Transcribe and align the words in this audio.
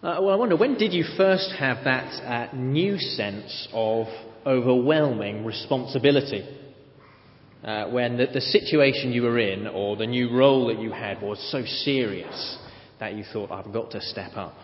Uh, 0.00 0.20
well, 0.20 0.30
I 0.30 0.36
wonder, 0.36 0.56
when 0.56 0.78
did 0.78 0.92
you 0.92 1.04
first 1.16 1.52
have 1.58 1.82
that 1.82 2.22
uh, 2.22 2.54
new 2.54 2.98
sense 2.98 3.66
of 3.72 4.06
overwhelming 4.46 5.44
responsibility? 5.44 6.48
Uh, 7.64 7.88
when 7.88 8.16
the, 8.16 8.26
the 8.32 8.40
situation 8.40 9.10
you 9.10 9.22
were 9.22 9.40
in 9.40 9.66
or 9.66 9.96
the 9.96 10.06
new 10.06 10.30
role 10.30 10.68
that 10.68 10.78
you 10.78 10.92
had 10.92 11.20
was 11.20 11.36
so 11.50 11.64
serious 11.82 12.58
that 13.00 13.14
you 13.14 13.24
thought, 13.32 13.50
I've 13.50 13.72
got 13.72 13.90
to 13.90 14.00
step 14.00 14.36
up. 14.36 14.54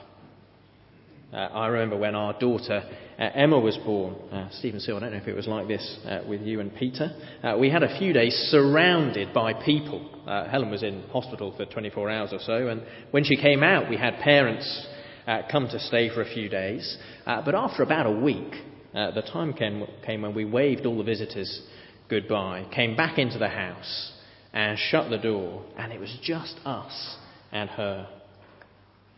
Uh, 1.33 1.37
I 1.37 1.66
remember 1.66 1.96
when 1.96 2.14
our 2.14 2.39
daughter 2.39 2.89
uh, 3.19 3.23
Emma 3.35 3.59
was 3.59 3.77
born. 3.79 4.14
Uh, 4.30 4.48
Stephen 4.53 4.79
Seal, 4.79 4.98
I 4.98 5.01
don't 5.01 5.14
know 5.14 5.19
if 5.19 5.27
it 5.27 5.35
was 5.35 5.48
like 5.48 5.66
this 5.66 5.98
with 6.29 6.43
you 6.43 6.61
and 6.61 6.73
Peter. 6.77 7.11
We 7.59 7.71
had 7.71 7.82
a 7.82 7.98
few 7.98 8.12
days 8.12 8.35
surrounded 8.53 9.35
by 9.35 9.53
people. 9.53 10.09
Helen 10.48 10.71
was 10.71 10.85
in 10.85 11.03
hospital 11.12 11.53
for 11.57 11.64
24 11.64 12.09
hours 12.09 12.32
or 12.32 12.39
so, 12.39 12.69
and 12.69 12.85
when 13.11 13.25
she 13.25 13.35
came 13.35 13.64
out, 13.64 13.91
we 13.91 13.96
had 13.96 14.14
parents 14.21 14.87
Uh, 15.27 15.41
come 15.51 15.66
to 15.69 15.78
stay 15.78 16.10
for 16.10 16.20
a 16.20 16.34
few 16.34 16.48
days. 16.48 16.98
Uh, 17.27 17.41
but 17.42 17.55
after 17.55 17.82
about 17.82 18.06
a 18.06 18.10
week, 18.10 18.52
uh, 18.95 19.10
the 19.12 19.23
time 19.23 19.55
came, 19.55 19.87
came 20.05 20.23
when 20.23 20.34
we 20.34 20.45
waved 20.45 20.84
all 20.84 20.98
the 20.98 21.05
visitors 21.05 21.62
goodbye, 22.10 22.66
came 22.74 22.95
back 22.95 23.19
into 23.19 23.38
the 23.38 23.48
house, 23.48 24.12
and 24.52 24.79
shut 24.79 25.09
the 25.10 25.18
door, 25.18 25.65
and 25.79 25.92
it 25.92 25.98
was 25.98 26.15
just 26.23 26.55
us 26.66 27.16
and 27.51 27.70
her. 27.70 28.06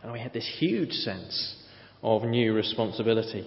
And 0.01 0.13
we 0.13 0.19
had 0.19 0.31
this 0.31 0.49
huge 0.59 0.91
sense 0.91 1.57
of 2.01 2.23
new 2.23 2.53
responsibility. 2.53 3.45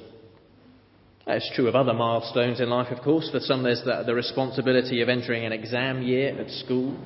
It's 1.27 1.51
true 1.55 1.69
of 1.69 1.75
other 1.75 1.95
milestones 1.95 2.61
in 2.61 2.69
life, 2.69 2.93
of 2.93 3.03
course. 3.03 3.31
For 3.31 3.41
some, 3.41 3.63
there's 3.63 3.83
the, 3.85 4.03
the, 4.05 4.15
responsibility 4.15 5.01
of 5.01 5.09
entering 5.09 5.45
an 5.47 5.53
exam 5.53 6.03
year 6.03 6.39
at 6.39 6.51
school, 6.51 6.99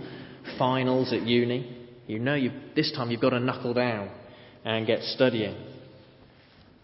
finals 0.58 1.12
at 1.12 1.22
uni. 1.22 1.78
You 2.06 2.18
know 2.18 2.38
this 2.74 2.92
time 2.92 3.10
you've 3.10 3.20
got 3.20 3.30
to 3.30 3.40
knuckle 3.40 3.74
down 3.74 4.10
and 4.64 4.86
get 4.86 5.02
studying. 5.02 5.56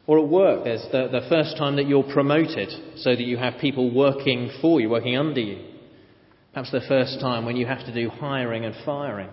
Or 0.07 0.19
at 0.19 0.29
work, 0.29 0.65
there's 0.65 0.85
the, 0.91 1.09
the 1.09 1.27
first 1.29 1.57
time 1.57 1.77
that 1.77 1.87
you're 1.87 2.13
promoted 2.13 2.69
so 2.97 3.11
that 3.11 3.21
you 3.21 3.37
have 3.37 3.61
people 3.61 3.95
working 3.95 4.51
for 4.61 4.81
you, 4.81 4.91
working 4.91 5.17
under 5.17 5.41
you. 5.41 5.67
Perhaps 6.53 6.73
the 6.73 6.81
first 6.89 7.21
time 7.21 7.45
when 7.45 7.57
you 7.57 7.67
have 7.67 7.87
to 7.87 7.95
do 7.95 8.11
hiring 8.11 8.65
and 8.65 8.75
firing. 8.85 9.31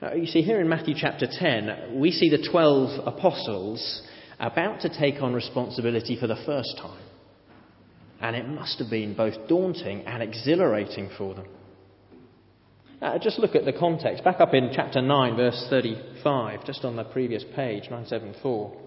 Now, 0.00 0.12
you 0.12 0.26
see, 0.26 0.42
here 0.42 0.60
in 0.60 0.68
Matthew 0.68 0.94
chapter 0.96 1.26
10, 1.26 1.98
we 1.98 2.10
see 2.10 2.28
the 2.28 2.46
12 2.50 3.06
apostles 3.06 4.02
about 4.38 4.80
to 4.82 4.88
take 4.88 5.22
on 5.22 5.32
responsibility 5.32 6.16
for 6.20 6.26
the 6.26 6.40
first 6.46 6.76
time. 6.78 7.02
And 8.20 8.36
it 8.36 8.48
must 8.48 8.78
have 8.78 8.90
been 8.90 9.14
both 9.14 9.48
daunting 9.48 10.02
and 10.02 10.22
exhilarating 10.22 11.10
for 11.16 11.34
them. 11.34 11.46
Uh, 13.02 13.18
just 13.18 13.38
look 13.38 13.54
at 13.54 13.64
the 13.64 13.72
context. 13.72 14.24
Back 14.24 14.40
up 14.40 14.54
in 14.54 14.70
chapter 14.74 15.02
9, 15.02 15.36
verse 15.36 15.66
35, 15.68 16.64
just 16.64 16.84
on 16.84 16.96
the 16.96 17.04
previous 17.04 17.44
page, 17.54 17.84
974. 17.84 18.80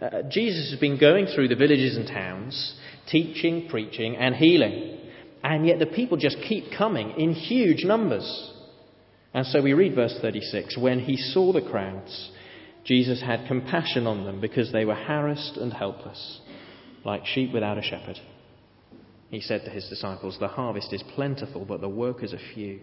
Uh, 0.00 0.22
Jesus 0.30 0.70
has 0.70 0.80
been 0.80 0.98
going 0.98 1.26
through 1.26 1.48
the 1.48 1.56
villages 1.56 1.96
and 1.96 2.06
towns, 2.06 2.74
teaching, 3.08 3.68
preaching, 3.68 4.16
and 4.16 4.34
healing. 4.34 4.98
And 5.42 5.66
yet 5.66 5.78
the 5.78 5.86
people 5.86 6.16
just 6.16 6.36
keep 6.48 6.66
coming 6.76 7.10
in 7.18 7.32
huge 7.32 7.84
numbers. 7.84 8.52
And 9.34 9.46
so 9.46 9.62
we 9.62 9.72
read 9.72 9.94
verse 9.94 10.16
36 10.20 10.76
When 10.78 11.00
he 11.00 11.16
saw 11.16 11.52
the 11.52 11.62
crowds, 11.62 12.30
Jesus 12.84 13.20
had 13.20 13.46
compassion 13.46 14.06
on 14.06 14.24
them 14.24 14.40
because 14.40 14.72
they 14.72 14.84
were 14.84 14.94
harassed 14.94 15.56
and 15.56 15.72
helpless, 15.72 16.40
like 17.04 17.26
sheep 17.26 17.52
without 17.52 17.78
a 17.78 17.82
shepherd. 17.82 18.18
He 19.30 19.40
said 19.40 19.64
to 19.64 19.70
his 19.70 19.88
disciples, 19.88 20.38
The 20.38 20.48
harvest 20.48 20.92
is 20.92 21.02
plentiful, 21.14 21.64
but 21.64 21.80
the 21.80 21.88
workers 21.88 22.32
are 22.32 22.54
few. 22.54 22.80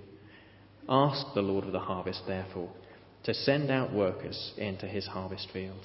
Ask 0.87 1.33
the 1.33 1.41
Lord 1.41 1.65
of 1.65 1.71
the 1.71 1.79
harvest, 1.79 2.23
therefore, 2.27 2.69
to 3.23 3.33
send 3.33 3.71
out 3.71 3.91
workers 3.91 4.53
into 4.57 4.85
his 4.85 5.07
harvest 5.07 5.47
field. 5.51 5.81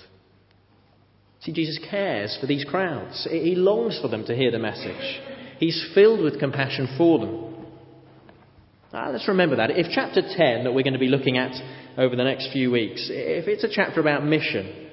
See, 1.41 1.53
Jesus 1.53 1.79
cares 1.91 2.37
for 2.39 2.47
these 2.47 2.65
crowds. 2.65 3.27
He 3.31 3.55
longs 3.55 3.99
for 4.01 4.09
them 4.09 4.27
to 4.27 4.37
hear 4.37 4.51
the 4.51 4.59
message. 4.59 5.21
He's 5.59 5.91
filled 5.95 6.21
with 6.21 6.39
compassion 6.39 6.87
for 6.99 7.19
them. 7.19 7.67
Ah, 8.93 9.09
let's 9.11 9.29
remember 9.29 9.57
that. 9.57 9.71
If 9.71 9.87
chapter 9.91 10.21
10 10.21 10.65
that 10.65 10.73
we're 10.73 10.83
going 10.83 10.93
to 10.93 10.99
be 10.99 11.09
looking 11.09 11.39
at 11.39 11.55
over 11.97 12.15
the 12.15 12.25
next 12.25 12.53
few 12.53 12.71
weeks, 12.71 13.09
if 13.11 13.49
it's 13.49 13.65
a 13.65 13.71
chapter 13.73 14.01
about 14.01 14.25
mission, 14.25 14.91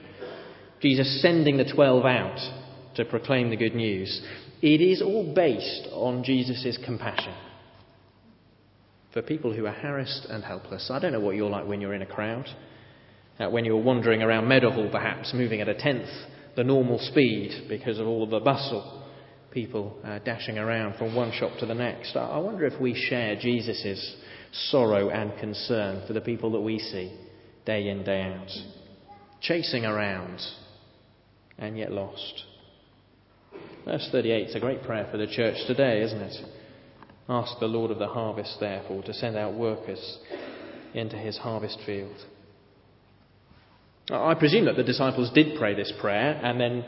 Jesus 0.81 1.21
sending 1.21 1.57
the 1.57 1.65
12 1.65 2.05
out 2.05 2.39
to 2.95 3.03
proclaim 3.05 3.49
the 3.49 3.57
good 3.57 3.75
news, 3.75 4.21
it 4.61 4.79
is 4.79 5.01
all 5.01 5.33
based 5.33 5.89
on 5.91 6.23
Jesus' 6.23 6.77
compassion 6.85 7.33
for 9.13 9.21
people 9.21 9.53
who 9.53 9.65
are 9.65 9.71
harassed 9.71 10.25
and 10.29 10.43
helpless. 10.43 10.89
I 10.91 10.99
don't 10.99 11.13
know 11.13 11.19
what 11.19 11.35
you're 11.35 11.49
like 11.49 11.67
when 11.67 11.81
you're 11.81 11.93
in 11.93 12.01
a 12.01 12.07
crowd, 12.07 12.47
uh, 13.39 13.49
when 13.49 13.65
you're 13.65 13.81
wandering 13.81 14.21
around 14.21 14.47
Meadowhall 14.47 14.89
perhaps, 14.91 15.33
moving 15.33 15.61
at 15.61 15.69
a 15.69 15.75
tenth 15.75 16.09
the 16.57 16.63
normal 16.63 16.97
speed 16.99 17.67
because 17.69 17.99
of 17.99 18.07
all 18.07 18.23
of 18.23 18.31
the 18.31 18.39
bustle 18.39 19.05
people 19.51 19.97
uh, 20.03 20.19
dashing 20.19 20.57
around 20.57 20.97
from 20.97 21.15
one 21.15 21.31
shop 21.31 21.51
to 21.59 21.65
the 21.65 21.73
next. 21.73 22.15
I 22.15 22.37
wonder 22.39 22.65
if 22.65 22.81
we 22.81 22.95
share 23.09 23.35
Jesus' 23.39 24.15
sorrow 24.71 25.09
and 25.09 25.37
concern 25.39 26.03
for 26.07 26.13
the 26.13 26.21
people 26.21 26.51
that 26.51 26.59
we 26.59 26.79
see 26.79 27.15
day 27.65 27.87
in, 27.87 28.03
day 28.03 28.23
out, 28.23 28.49
chasing 29.39 29.85
around 29.85 30.39
and 31.59 31.77
yet 31.77 31.91
lost. 31.91 32.43
Verse 33.85 34.09
38 34.11 34.49
is 34.49 34.55
a 34.55 34.59
great 34.59 34.83
prayer 34.83 35.07
for 35.11 35.17
the 35.17 35.27
church 35.27 35.57
today, 35.67 36.01
isn't 36.01 36.21
it? 36.21 36.35
Ask 37.29 37.59
the 37.59 37.67
Lord 37.67 37.91
of 37.91 37.99
the 37.99 38.07
harvest, 38.07 38.57
therefore, 38.59 39.03
to 39.03 39.13
send 39.13 39.35
out 39.35 39.53
workers 39.53 40.19
into 40.93 41.17
his 41.17 41.37
harvest 41.37 41.79
field. 41.85 42.15
I 44.09 44.33
presume 44.35 44.65
that 44.65 44.77
the 44.77 44.83
disciples 44.83 45.31
did 45.33 45.59
pray 45.59 45.75
this 45.75 45.91
prayer 45.99 46.39
and 46.41 46.59
then 46.59 46.85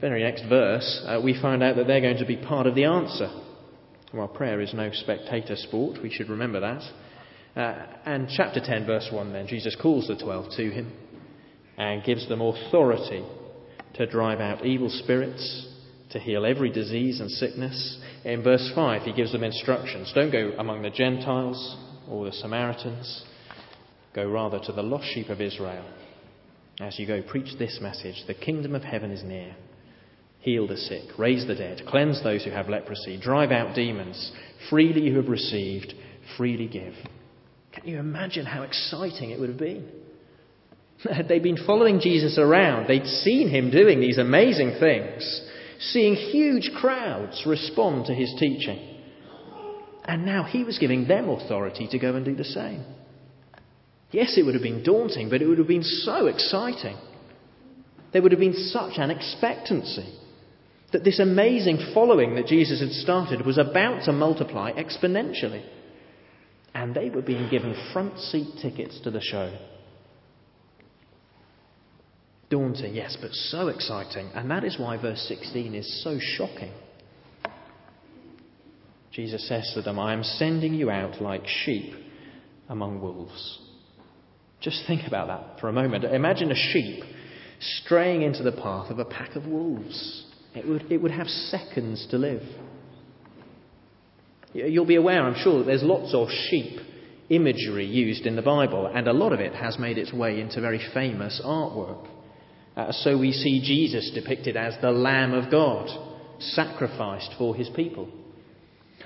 very 0.00 0.22
next 0.22 0.44
verse, 0.48 1.02
uh, 1.06 1.20
we 1.22 1.40
find 1.40 1.62
out 1.62 1.76
that 1.76 1.86
they're 1.86 2.00
going 2.00 2.18
to 2.18 2.26
be 2.26 2.36
part 2.36 2.66
of 2.66 2.74
the 2.74 2.84
answer. 2.84 3.30
Well, 4.12 4.28
prayer 4.28 4.60
is 4.60 4.74
no 4.74 4.90
spectator 4.92 5.56
sport, 5.56 6.02
we 6.02 6.10
should 6.10 6.28
remember 6.28 6.60
that. 6.60 6.82
Uh, 7.56 7.86
and 8.04 8.28
chapter 8.34 8.60
10, 8.60 8.86
verse 8.86 9.08
1, 9.12 9.32
then, 9.32 9.46
Jesus 9.46 9.76
calls 9.80 10.06
the 10.06 10.16
twelve 10.16 10.46
to 10.56 10.70
him 10.70 10.92
and 11.76 12.04
gives 12.04 12.28
them 12.28 12.40
authority 12.40 13.24
to 13.94 14.06
drive 14.06 14.40
out 14.40 14.64
evil 14.64 14.88
spirits, 14.90 15.66
to 16.10 16.18
heal 16.18 16.46
every 16.46 16.70
disease 16.70 17.20
and 17.20 17.30
sickness. 17.30 17.98
In 18.24 18.42
verse 18.42 18.70
5, 18.74 19.02
he 19.02 19.12
gives 19.12 19.32
them 19.32 19.44
instructions 19.44 20.12
don't 20.14 20.30
go 20.30 20.52
among 20.58 20.82
the 20.82 20.90
Gentiles 20.90 21.76
or 22.08 22.24
the 22.24 22.32
Samaritans, 22.32 23.24
go 24.14 24.28
rather 24.28 24.58
to 24.60 24.72
the 24.72 24.82
lost 24.82 25.06
sheep 25.12 25.28
of 25.28 25.40
Israel. 25.40 25.84
As 26.80 26.98
you 26.98 27.06
go, 27.06 27.22
preach 27.22 27.58
this 27.58 27.78
message 27.82 28.22
the 28.26 28.34
kingdom 28.34 28.74
of 28.74 28.82
heaven 28.82 29.10
is 29.10 29.22
near. 29.24 29.56
Heal 30.40 30.68
the 30.68 30.76
sick, 30.76 31.18
raise 31.18 31.46
the 31.46 31.54
dead, 31.54 31.82
cleanse 31.88 32.22
those 32.22 32.44
who 32.44 32.50
have 32.50 32.68
leprosy, 32.68 33.18
drive 33.20 33.50
out 33.50 33.74
demons. 33.74 34.32
Freely 34.70 35.02
you 35.02 35.16
have 35.16 35.28
received, 35.28 35.92
freely 36.36 36.68
give. 36.68 36.94
Can 37.72 37.88
you 37.88 37.98
imagine 37.98 38.46
how 38.46 38.62
exciting 38.62 39.30
it 39.30 39.40
would 39.40 39.48
have 39.48 39.58
been? 39.58 39.88
Had 41.12 41.28
They'd 41.28 41.42
been 41.42 41.64
following 41.66 42.00
Jesus 42.00 42.38
around. 42.38 42.86
They'd 42.86 43.06
seen 43.06 43.48
him 43.50 43.70
doing 43.70 44.00
these 44.00 44.18
amazing 44.18 44.76
things, 44.80 45.42
seeing 45.78 46.14
huge 46.14 46.70
crowds 46.76 47.44
respond 47.46 48.06
to 48.06 48.14
his 48.14 48.34
teaching. 48.38 48.96
And 50.04 50.24
now 50.24 50.44
he 50.44 50.64
was 50.64 50.78
giving 50.78 51.06
them 51.06 51.28
authority 51.28 51.86
to 51.90 51.98
go 51.98 52.14
and 52.14 52.24
do 52.24 52.34
the 52.34 52.44
same. 52.44 52.84
Yes, 54.10 54.38
it 54.38 54.44
would 54.44 54.54
have 54.54 54.62
been 54.62 54.82
daunting, 54.82 55.28
but 55.28 55.42
it 55.42 55.46
would 55.46 55.58
have 55.58 55.68
been 55.68 55.82
so 55.82 56.26
exciting. 56.26 56.96
There 58.12 58.22
would 58.22 58.32
have 58.32 58.40
been 58.40 58.54
such 58.54 58.94
an 58.96 59.10
expectancy 59.10 60.18
that 60.92 61.04
this 61.04 61.18
amazing 61.18 61.92
following 61.92 62.34
that 62.34 62.46
Jesus 62.46 62.80
had 62.80 62.92
started 62.92 63.44
was 63.44 63.58
about 63.58 64.04
to 64.04 64.12
multiply 64.12 64.72
exponentially. 64.72 65.62
And 66.74 66.94
they 66.94 67.10
were 67.10 67.22
being 67.22 67.50
given 67.50 67.74
front 67.92 68.18
seat 68.18 68.48
tickets 68.62 68.98
to 69.02 69.10
the 69.10 69.20
show. 69.20 69.52
Daunting, 72.50 72.94
yes, 72.94 73.16
but 73.20 73.32
so 73.32 73.68
exciting. 73.68 74.30
And 74.34 74.50
that 74.50 74.64
is 74.64 74.78
why 74.78 74.96
verse 75.00 75.24
16 75.28 75.74
is 75.74 76.02
so 76.02 76.18
shocking. 76.18 76.72
Jesus 79.12 79.46
says 79.48 79.70
to 79.74 79.82
them, 79.82 79.98
I 79.98 80.12
am 80.12 80.22
sending 80.22 80.74
you 80.74 80.90
out 80.90 81.20
like 81.20 81.42
sheep 81.46 81.92
among 82.68 83.00
wolves. 83.00 83.58
Just 84.60 84.84
think 84.86 85.06
about 85.06 85.28
that 85.28 85.60
for 85.60 85.68
a 85.68 85.72
moment. 85.72 86.04
Imagine 86.04 86.50
a 86.50 86.72
sheep 86.72 87.04
straying 87.60 88.22
into 88.22 88.42
the 88.42 88.52
path 88.52 88.90
of 88.90 88.98
a 88.98 89.04
pack 89.04 89.36
of 89.36 89.46
wolves. 89.46 90.24
It 90.54 90.66
would, 90.66 90.90
it 90.90 91.02
would 91.02 91.10
have 91.10 91.26
seconds 91.26 92.06
to 92.10 92.18
live. 92.18 92.42
You'll 94.52 94.86
be 94.86 94.96
aware, 94.96 95.22
I'm 95.22 95.40
sure, 95.42 95.58
that 95.58 95.66
there's 95.66 95.82
lots 95.82 96.14
of 96.14 96.28
sheep 96.48 96.80
imagery 97.28 97.84
used 97.84 98.24
in 98.24 98.36
the 98.36 98.42
Bible, 98.42 98.90
and 98.92 99.06
a 99.06 99.12
lot 99.12 99.32
of 99.32 99.40
it 99.40 99.54
has 99.54 99.78
made 99.78 99.98
its 99.98 100.12
way 100.12 100.40
into 100.40 100.60
very 100.60 100.80
famous 100.94 101.40
artwork. 101.44 102.06
Uh, 102.78 102.92
so 102.92 103.18
we 103.18 103.32
see 103.32 103.60
Jesus 103.60 104.12
depicted 104.14 104.56
as 104.56 104.76
the 104.80 104.92
Lamb 104.92 105.34
of 105.34 105.50
God, 105.50 105.88
sacrificed 106.38 107.34
for 107.36 107.56
his 107.56 107.68
people. 107.74 108.08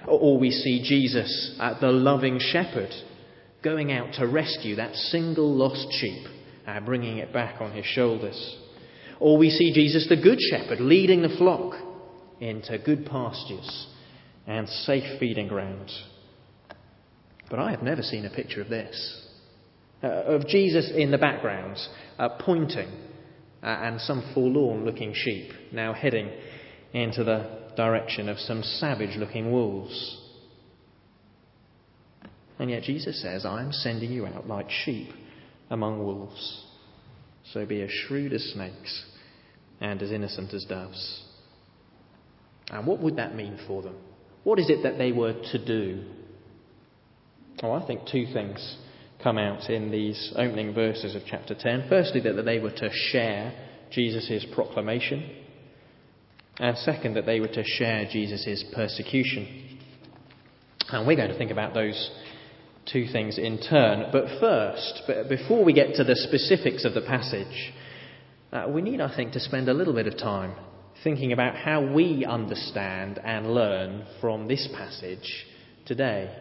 Or 0.07 0.39
we 0.39 0.51
see 0.51 0.83
Jesus, 0.85 1.57
uh, 1.59 1.81
the 1.81 1.91
loving 1.91 2.39
shepherd, 2.39 2.91
going 3.65 3.91
out 3.91 4.13
to 4.19 4.27
rescue 4.27 4.77
that 4.77 4.95
single 4.95 5.55
lost 5.55 5.87
sheep 5.93 6.27
uh, 6.67 6.81
bringing 6.81 7.19
it 7.19 7.33
back 7.33 7.61
on 7.61 7.73
his 7.73 7.87
shoulders. 7.87 8.57
Or 9.19 9.39
we 9.39 9.51
see 9.51 9.73
Jesus, 9.73 10.07
the 10.09 10.21
Good 10.21 10.39
Shepherd, 10.51 10.81
leading 10.81 11.23
the 11.23 11.35
flock 11.39 11.75
into 12.41 12.79
good 12.79 13.07
pastures 13.07 13.87
and 14.47 14.69
safe 14.69 15.19
feeding 15.19 15.49
grounds. 15.49 16.05
But 17.49 17.59
I 17.59 17.71
have 17.71 17.83
never 17.83 18.03
seen 18.03 18.27
a 18.27 18.31
picture 18.31 18.61
of 18.61 18.69
this. 18.69 19.29
Uh, 20.03 20.09
of 20.09 20.49
Jesus 20.49 20.91
in 20.95 21.11
the 21.13 21.19
background, 21.19 21.79
uh, 22.19 22.31
pointing, 22.41 22.91
uh, 23.63 23.67
and 23.67 24.01
some 24.01 24.33
forlorn 24.35 24.85
looking 24.85 25.13
sheep 25.15 25.53
now 25.73 25.93
heading 25.93 26.31
into 26.93 27.25
the 27.25 27.63
direction 27.77 28.29
of 28.29 28.39
some 28.39 28.63
savage 28.63 29.17
looking 29.17 29.53
wolves. 29.53 30.19
And 32.59 32.71
yet 32.71 32.83
Jesus 32.83 33.21
says, 33.23 33.47
I 33.47 33.63
am 33.63 33.73
sending 33.73 34.13
you 34.13 34.27
out 34.27 34.47
like 34.47 34.71
sheep 34.71 35.09
among 35.71 36.05
wolves. 36.05 36.65
So 37.53 37.67
be 37.67 37.83
as 37.83 37.91
shrewd 37.91 38.33
as 38.33 38.43
snakes 38.53 39.05
and 39.81 40.01
as 40.03 40.13
innocent 40.13 40.55
as 40.55 40.65
doves. 40.65 41.25
And 42.71 42.87
what 42.87 43.01
would 43.01 43.17
that 43.17 43.35
mean 43.35 43.59
for 43.67 43.83
them? 43.83 43.97
What 44.45 44.59
is 44.59 44.71
it 44.71 44.83
that 44.83 44.99
they 44.99 45.13
were 45.13 45.35
to 45.53 45.65
do? 45.65 46.05
Oh, 47.63 47.73
I 47.73 47.87
think 47.87 48.03
two 48.11 48.27
things 48.33 48.77
come 49.23 49.39
out 49.39 49.71
in 49.71 49.91
these 49.91 50.33
opening 50.37 50.75
verses 50.75 51.15
of 51.15 51.23
chapter 51.27 51.55
10. 51.55 51.87
Firstly, 51.89 52.21
that 52.21 52.43
they 52.43 52.59
were 52.59 52.71
to 52.71 52.91
share 53.11 53.53
Jesus' 53.91 54.45
proclamation. 54.55 55.37
And 56.59 56.77
second, 56.79 57.15
that 57.15 57.27
they 57.27 57.41
were 57.41 57.49
to 57.49 57.65
share 57.65 58.09
Jesus' 58.11 58.65
persecution. 58.75 59.79
And 60.91 61.07
we're 61.07 61.17
going 61.17 61.31
to 61.31 61.39
think 61.39 61.51
about 61.51 61.75
those 61.75 62.11
two 62.91 63.07
things 63.13 63.39
in 63.39 63.61
turn. 63.61 64.11
But 64.13 64.41
first, 64.41 65.03
before 65.29 65.65
we 65.65 65.73
get 65.73 65.95
to 65.95 66.05
the 66.05 66.17
specifics 66.17 66.85
of 66.85 66.95
the 66.95 67.03
passage, 67.03 67.73
uh, 68.53 68.67
we 68.69 68.83
need, 68.83 69.01
I 69.01 69.15
think, 69.15 69.33
to 69.33 69.41
spend 69.41 69.69
a 69.69 69.75
little 69.75 69.95
bit 69.95 70.07
of 70.07 70.19
time 70.19 70.55
thinking 71.03 71.33
about 71.33 71.57
how 71.57 71.93
we 71.93 72.25
understand 72.25 73.19
and 73.25 73.55
learn 73.55 74.07
from 74.21 74.47
this 74.47 74.69
passage 74.77 75.47
today. 75.87 76.37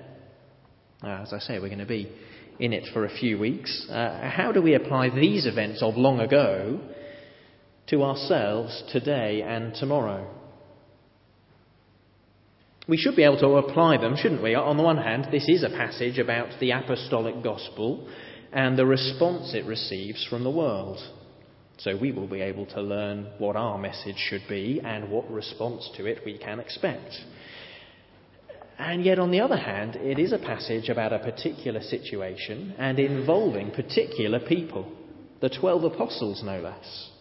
Uh, 1.03 1.21
as 1.23 1.33
I 1.33 1.39
say, 1.39 1.59
we're 1.59 1.67
going 1.67 1.79
to 1.79 1.85
be 1.85 2.11
in 2.61 2.73
it 2.73 2.87
for 2.93 3.05
a 3.05 3.09
few 3.09 3.39
weeks. 3.39 3.87
Uh, 3.89 4.29
how 4.29 4.51
do 4.51 4.61
we 4.61 4.75
apply 4.75 5.09
these 5.09 5.47
events 5.47 5.81
of 5.81 5.97
long 5.97 6.19
ago 6.19 6.79
to 7.87 8.03
ourselves 8.03 8.83
today 8.91 9.41
and 9.41 9.73
tomorrow? 9.73 10.29
We 12.87 12.97
should 12.97 13.15
be 13.15 13.23
able 13.23 13.39
to 13.39 13.57
apply 13.57 13.97
them, 13.97 14.15
shouldn't 14.15 14.43
we? 14.43 14.53
On 14.53 14.77
the 14.77 14.83
one 14.83 14.97
hand, 14.97 15.27
this 15.31 15.49
is 15.49 15.63
a 15.63 15.69
passage 15.69 16.19
about 16.19 16.59
the 16.59 16.71
apostolic 16.71 17.43
gospel 17.43 18.07
and 18.53 18.77
the 18.77 18.85
response 18.85 19.55
it 19.55 19.65
receives 19.65 20.25
from 20.29 20.43
the 20.43 20.51
world. 20.51 20.99
So 21.79 21.97
we 21.97 22.11
will 22.11 22.27
be 22.27 22.41
able 22.41 22.67
to 22.67 22.81
learn 22.81 23.27
what 23.39 23.55
our 23.55 23.79
message 23.79 24.17
should 24.17 24.43
be 24.47 24.81
and 24.83 25.09
what 25.09 25.31
response 25.31 25.89
to 25.97 26.05
it 26.05 26.19
we 26.23 26.37
can 26.37 26.59
expect. 26.59 27.11
And 28.81 29.05
yet, 29.05 29.19
on 29.19 29.29
the 29.29 29.41
other 29.41 29.57
hand, 29.57 29.95
it 29.95 30.17
is 30.17 30.33
a 30.33 30.39
passage 30.39 30.89
about 30.89 31.13
a 31.13 31.19
particular 31.19 31.81
situation 31.81 32.73
and 32.79 32.97
involving 32.97 33.69
particular 33.69 34.39
people, 34.39 34.91
the 35.39 35.49
twelve 35.49 35.83
apostles, 35.83 36.41
no 36.43 36.59
less. 36.59 37.11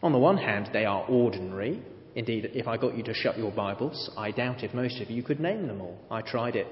On 0.00 0.12
the 0.12 0.20
one 0.20 0.36
hand, 0.36 0.70
they 0.72 0.84
are 0.84 1.04
ordinary. 1.06 1.82
Indeed, 2.14 2.52
if 2.54 2.68
I 2.68 2.76
got 2.76 2.96
you 2.96 3.02
to 3.02 3.12
shut 3.14 3.36
your 3.36 3.50
Bibles, 3.50 4.12
I 4.16 4.30
doubt 4.30 4.62
if 4.62 4.72
most 4.72 5.00
of 5.00 5.10
you 5.10 5.24
could 5.24 5.40
name 5.40 5.66
them 5.66 5.80
all. 5.80 5.98
I 6.08 6.22
tried 6.22 6.54
it 6.54 6.68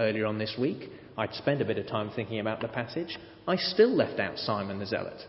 earlier 0.00 0.26
on 0.26 0.38
this 0.38 0.56
week. 0.58 0.90
I'd 1.16 1.34
spent 1.34 1.62
a 1.62 1.64
bit 1.64 1.78
of 1.78 1.86
time 1.86 2.10
thinking 2.16 2.40
about 2.40 2.60
the 2.60 2.66
passage. 2.66 3.16
I 3.46 3.54
still 3.54 3.94
left 3.94 4.18
out 4.18 4.36
Simon 4.36 4.80
the 4.80 4.86
Zealot. 4.86 5.22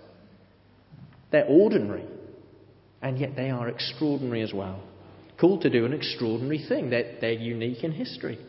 They're 1.31 1.45
ordinary, 1.45 2.05
and 3.03 3.19
yet 3.19 3.35
they 3.35 3.51
are 3.51 3.69
extraordinary 3.69 4.41
as 4.41 4.51
well 4.51 4.81
called 5.41 5.61
to 5.63 5.69
do 5.69 5.85
an 5.85 5.93
extraordinary 5.93 6.63
thing. 6.69 6.91
They're, 6.91 7.17
they're 7.19 7.31
unique 7.33 7.83
in 7.83 7.91
history. 7.91 8.39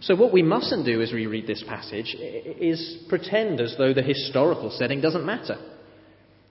So, 0.00 0.16
what 0.16 0.32
we 0.32 0.42
mustn't 0.42 0.86
do 0.86 1.02
as 1.02 1.12
we 1.12 1.26
read 1.26 1.46
this 1.46 1.64
passage 1.68 2.16
is 2.18 3.04
pretend 3.08 3.60
as 3.60 3.74
though 3.76 3.92
the 3.92 4.02
historical 4.02 4.70
setting 4.70 5.00
doesn't 5.00 5.26
matter, 5.26 5.56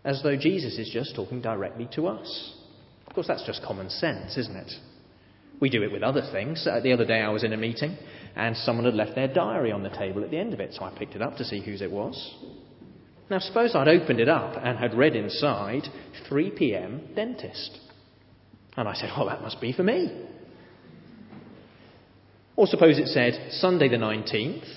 as 0.03 0.21
though 0.21 0.35
Jesus 0.35 0.77
is 0.77 0.89
just 0.91 1.15
talking 1.15 1.41
directly 1.41 1.87
to 1.95 2.07
us. 2.07 2.53
Of 3.07 3.15
course, 3.15 3.27
that's 3.27 3.45
just 3.45 3.63
common 3.63 3.89
sense, 3.89 4.37
isn't 4.37 4.55
it? 4.55 4.71
We 5.59 5.69
do 5.69 5.83
it 5.83 5.91
with 5.91 6.01
other 6.01 6.27
things. 6.31 6.65
Uh, 6.65 6.79
the 6.81 6.93
other 6.93 7.05
day 7.05 7.21
I 7.21 7.29
was 7.29 7.43
in 7.43 7.53
a 7.53 7.57
meeting 7.57 7.97
and 8.35 8.55
someone 8.57 8.85
had 8.85 8.95
left 8.95 9.15
their 9.15 9.27
diary 9.27 9.71
on 9.71 9.83
the 9.83 9.89
table 9.89 10.23
at 10.23 10.31
the 10.31 10.39
end 10.39 10.53
of 10.53 10.59
it, 10.59 10.73
so 10.73 10.83
I 10.83 10.97
picked 10.97 11.15
it 11.15 11.21
up 11.21 11.37
to 11.37 11.43
see 11.43 11.61
whose 11.61 11.81
it 11.81 11.91
was. 11.91 12.35
Now, 13.29 13.39
suppose 13.39 13.75
I'd 13.75 13.87
opened 13.87 14.19
it 14.19 14.29
up 14.29 14.55
and 14.61 14.77
had 14.77 14.93
read 14.93 15.15
inside 15.15 15.83
3 16.27 16.51
pm 16.51 17.13
dentist. 17.15 17.79
And 18.77 18.87
I 18.87 18.93
said, 18.93 19.09
Well, 19.15 19.27
that 19.27 19.41
must 19.41 19.59
be 19.59 19.73
for 19.73 19.83
me. 19.83 20.25
Or 22.55 22.67
suppose 22.67 22.99
it 22.99 23.07
said, 23.07 23.53
Sunday 23.53 23.89
the 23.89 23.97
19th, 23.97 24.67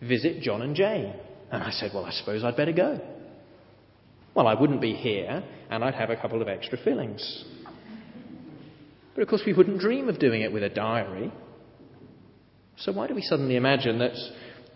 visit 0.00 0.42
John 0.42 0.62
and 0.62 0.74
Jane. 0.74 1.14
And 1.50 1.62
I 1.62 1.70
said, 1.70 1.92
Well, 1.94 2.04
I 2.04 2.10
suppose 2.10 2.44
I'd 2.44 2.56
better 2.56 2.72
go. 2.72 3.00
Well, 4.34 4.46
I 4.48 4.54
wouldn't 4.54 4.80
be 4.80 4.94
here, 4.94 5.44
and 5.70 5.84
I'd 5.84 5.94
have 5.94 6.10
a 6.10 6.16
couple 6.16 6.42
of 6.42 6.48
extra 6.48 6.76
fillings. 6.76 7.44
But 9.14 9.22
of 9.22 9.28
course, 9.28 9.42
we 9.46 9.52
wouldn't 9.52 9.78
dream 9.78 10.08
of 10.08 10.18
doing 10.18 10.42
it 10.42 10.52
with 10.52 10.64
a 10.64 10.68
diary. 10.68 11.32
So 12.76 12.92
why 12.92 13.06
do 13.06 13.14
we 13.14 13.22
suddenly 13.22 13.54
imagine 13.54 14.00
that 14.00 14.16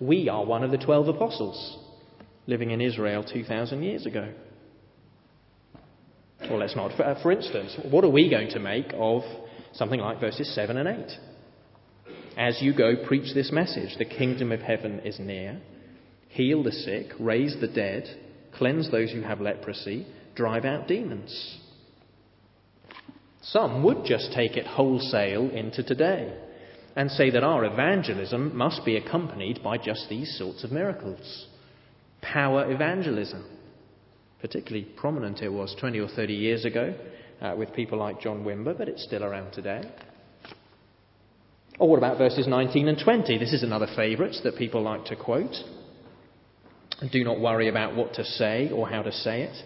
we 0.01 0.29
are 0.29 0.45
one 0.45 0.63
of 0.63 0.71
the 0.71 0.79
twelve 0.79 1.09
apostles 1.09 1.77
living 2.47 2.71
in 2.71 2.81
Israel 2.81 3.25
2,000 3.25 3.83
years 3.83 4.07
ago? 4.07 4.33
Well, 6.43 6.59
let's 6.59 6.77
not. 6.77 6.97
For, 6.97 7.05
uh, 7.05 7.23
for 7.23 7.33
instance, 7.33 7.77
what 7.91 8.05
are 8.05 8.11
we 8.11 8.31
going 8.31 8.51
to 8.51 8.61
make 8.61 8.93
of 8.95 9.23
something 9.73 10.01
like 10.01 10.21
verses 10.21 10.55
7 10.55 10.77
and 10.77 10.89
8? 10.89 11.19
As 12.37 12.63
you 12.63 12.73
go, 12.73 12.95
preach 13.07 13.35
this 13.35 13.51
message 13.51 13.97
the 13.99 14.05
kingdom 14.05 14.53
of 14.53 14.61
heaven 14.61 15.01
is 15.01 15.19
near. 15.19 15.61
Heal 16.29 16.63
the 16.63 16.73
sick, 16.73 17.09
raise 17.19 17.57
the 17.61 17.67
dead, 17.67 18.05
cleanse 18.55 18.91
those 18.91 19.11
who 19.11 19.23
have 19.23 19.41
leprosy, 19.41 20.07
drive 20.35 20.65
out 20.65 20.87
demons. 20.87 21.59
Some 23.43 23.83
would 23.83 24.05
just 24.05 24.33
take 24.33 24.57
it 24.57 24.67
wholesale 24.67 25.51
into 25.51 25.83
today 25.83 26.37
and 26.95 27.11
say 27.11 27.31
that 27.31 27.45
our 27.45 27.65
evangelism 27.65 28.57
must 28.57 28.85
be 28.85 28.97
accompanied 28.97 29.63
by 29.63 29.79
just 29.79 30.09
these 30.09 30.37
sorts 30.39 30.65
of 30.65 30.73
miracles. 30.73 31.47
Power 32.21 32.71
evangelism. 32.71 33.45
Particularly 34.41 34.85
prominent 34.97 35.43
it 35.43 35.49
was 35.49 35.75
20 35.81 35.99
or 35.99 36.09
30 36.09 36.35
years 36.35 36.65
ago 36.65 36.95
uh, 37.41 37.55
with 37.57 37.73
people 37.73 37.99
like 37.99 38.21
John 38.21 38.45
Wimber, 38.45 38.77
but 38.77 38.89
it's 38.89 39.05
still 39.05 39.25
around 39.25 39.53
today. 39.53 39.83
Or 41.79 41.89
what 41.89 41.99
about 41.99 42.19
verses 42.19 42.47
19 42.47 42.89
and 42.89 42.99
20? 43.03 43.39
This 43.39 43.53
is 43.53 43.63
another 43.63 43.87
favourite 43.95 44.35
that 44.43 44.57
people 44.57 44.83
like 44.83 45.05
to 45.07 45.17
quote. 45.17 45.55
Do 47.13 47.23
not 47.23 47.41
worry 47.41 47.69
about 47.69 47.95
what 47.95 48.15
to 48.15 48.25
say 48.25 48.71
or 48.71 48.89
how 48.89 49.03
to 49.03 49.13
say 49.13 49.43
it. 49.43 49.57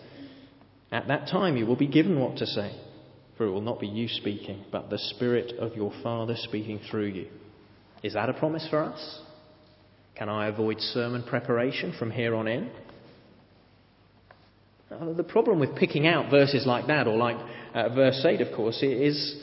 At 0.91 1.09
that 1.09 1.29
time 1.29 1.57
you 1.57 1.65
will 1.65 1.77
be 1.77 1.87
given 1.87 2.21
what 2.21 2.37
to 2.37 2.47
say, 2.47 2.79
for 3.39 3.47
it 3.47 3.51
will 3.51 3.63
not 3.63 3.81
be 3.81 3.87
you 3.87 4.09
speaking, 4.09 4.65
but 4.71 4.91
the 4.91 4.99
Spirit 4.99 5.53
of 5.59 5.75
your 5.75 5.93
Father 6.03 6.35
speaking 6.37 6.81
through 6.91 7.07
you. 7.07 7.29
Is 8.03 8.13
that 8.13 8.29
a 8.29 8.35
promise 8.35 8.67
for 8.69 8.81
us? 8.81 9.21
Can 10.15 10.29
I 10.29 10.49
avoid 10.49 10.81
sermon 10.81 11.23
preparation 11.23 11.95
from 11.99 12.11
here 12.11 12.35
on 12.35 12.47
in? 12.47 12.71
Uh, 15.01 15.13
the 15.15 15.23
problem 15.23 15.59
with 15.59 15.75
picking 15.77 16.07
out 16.07 16.31
verses 16.31 16.67
like 16.67 16.87
that, 16.87 17.07
or 17.07 17.17
like 17.17 17.37
uh, 17.75 17.89
verse 17.91 18.25
8, 18.25 18.41
of 18.41 18.55
course, 18.55 18.83
is 18.83 19.41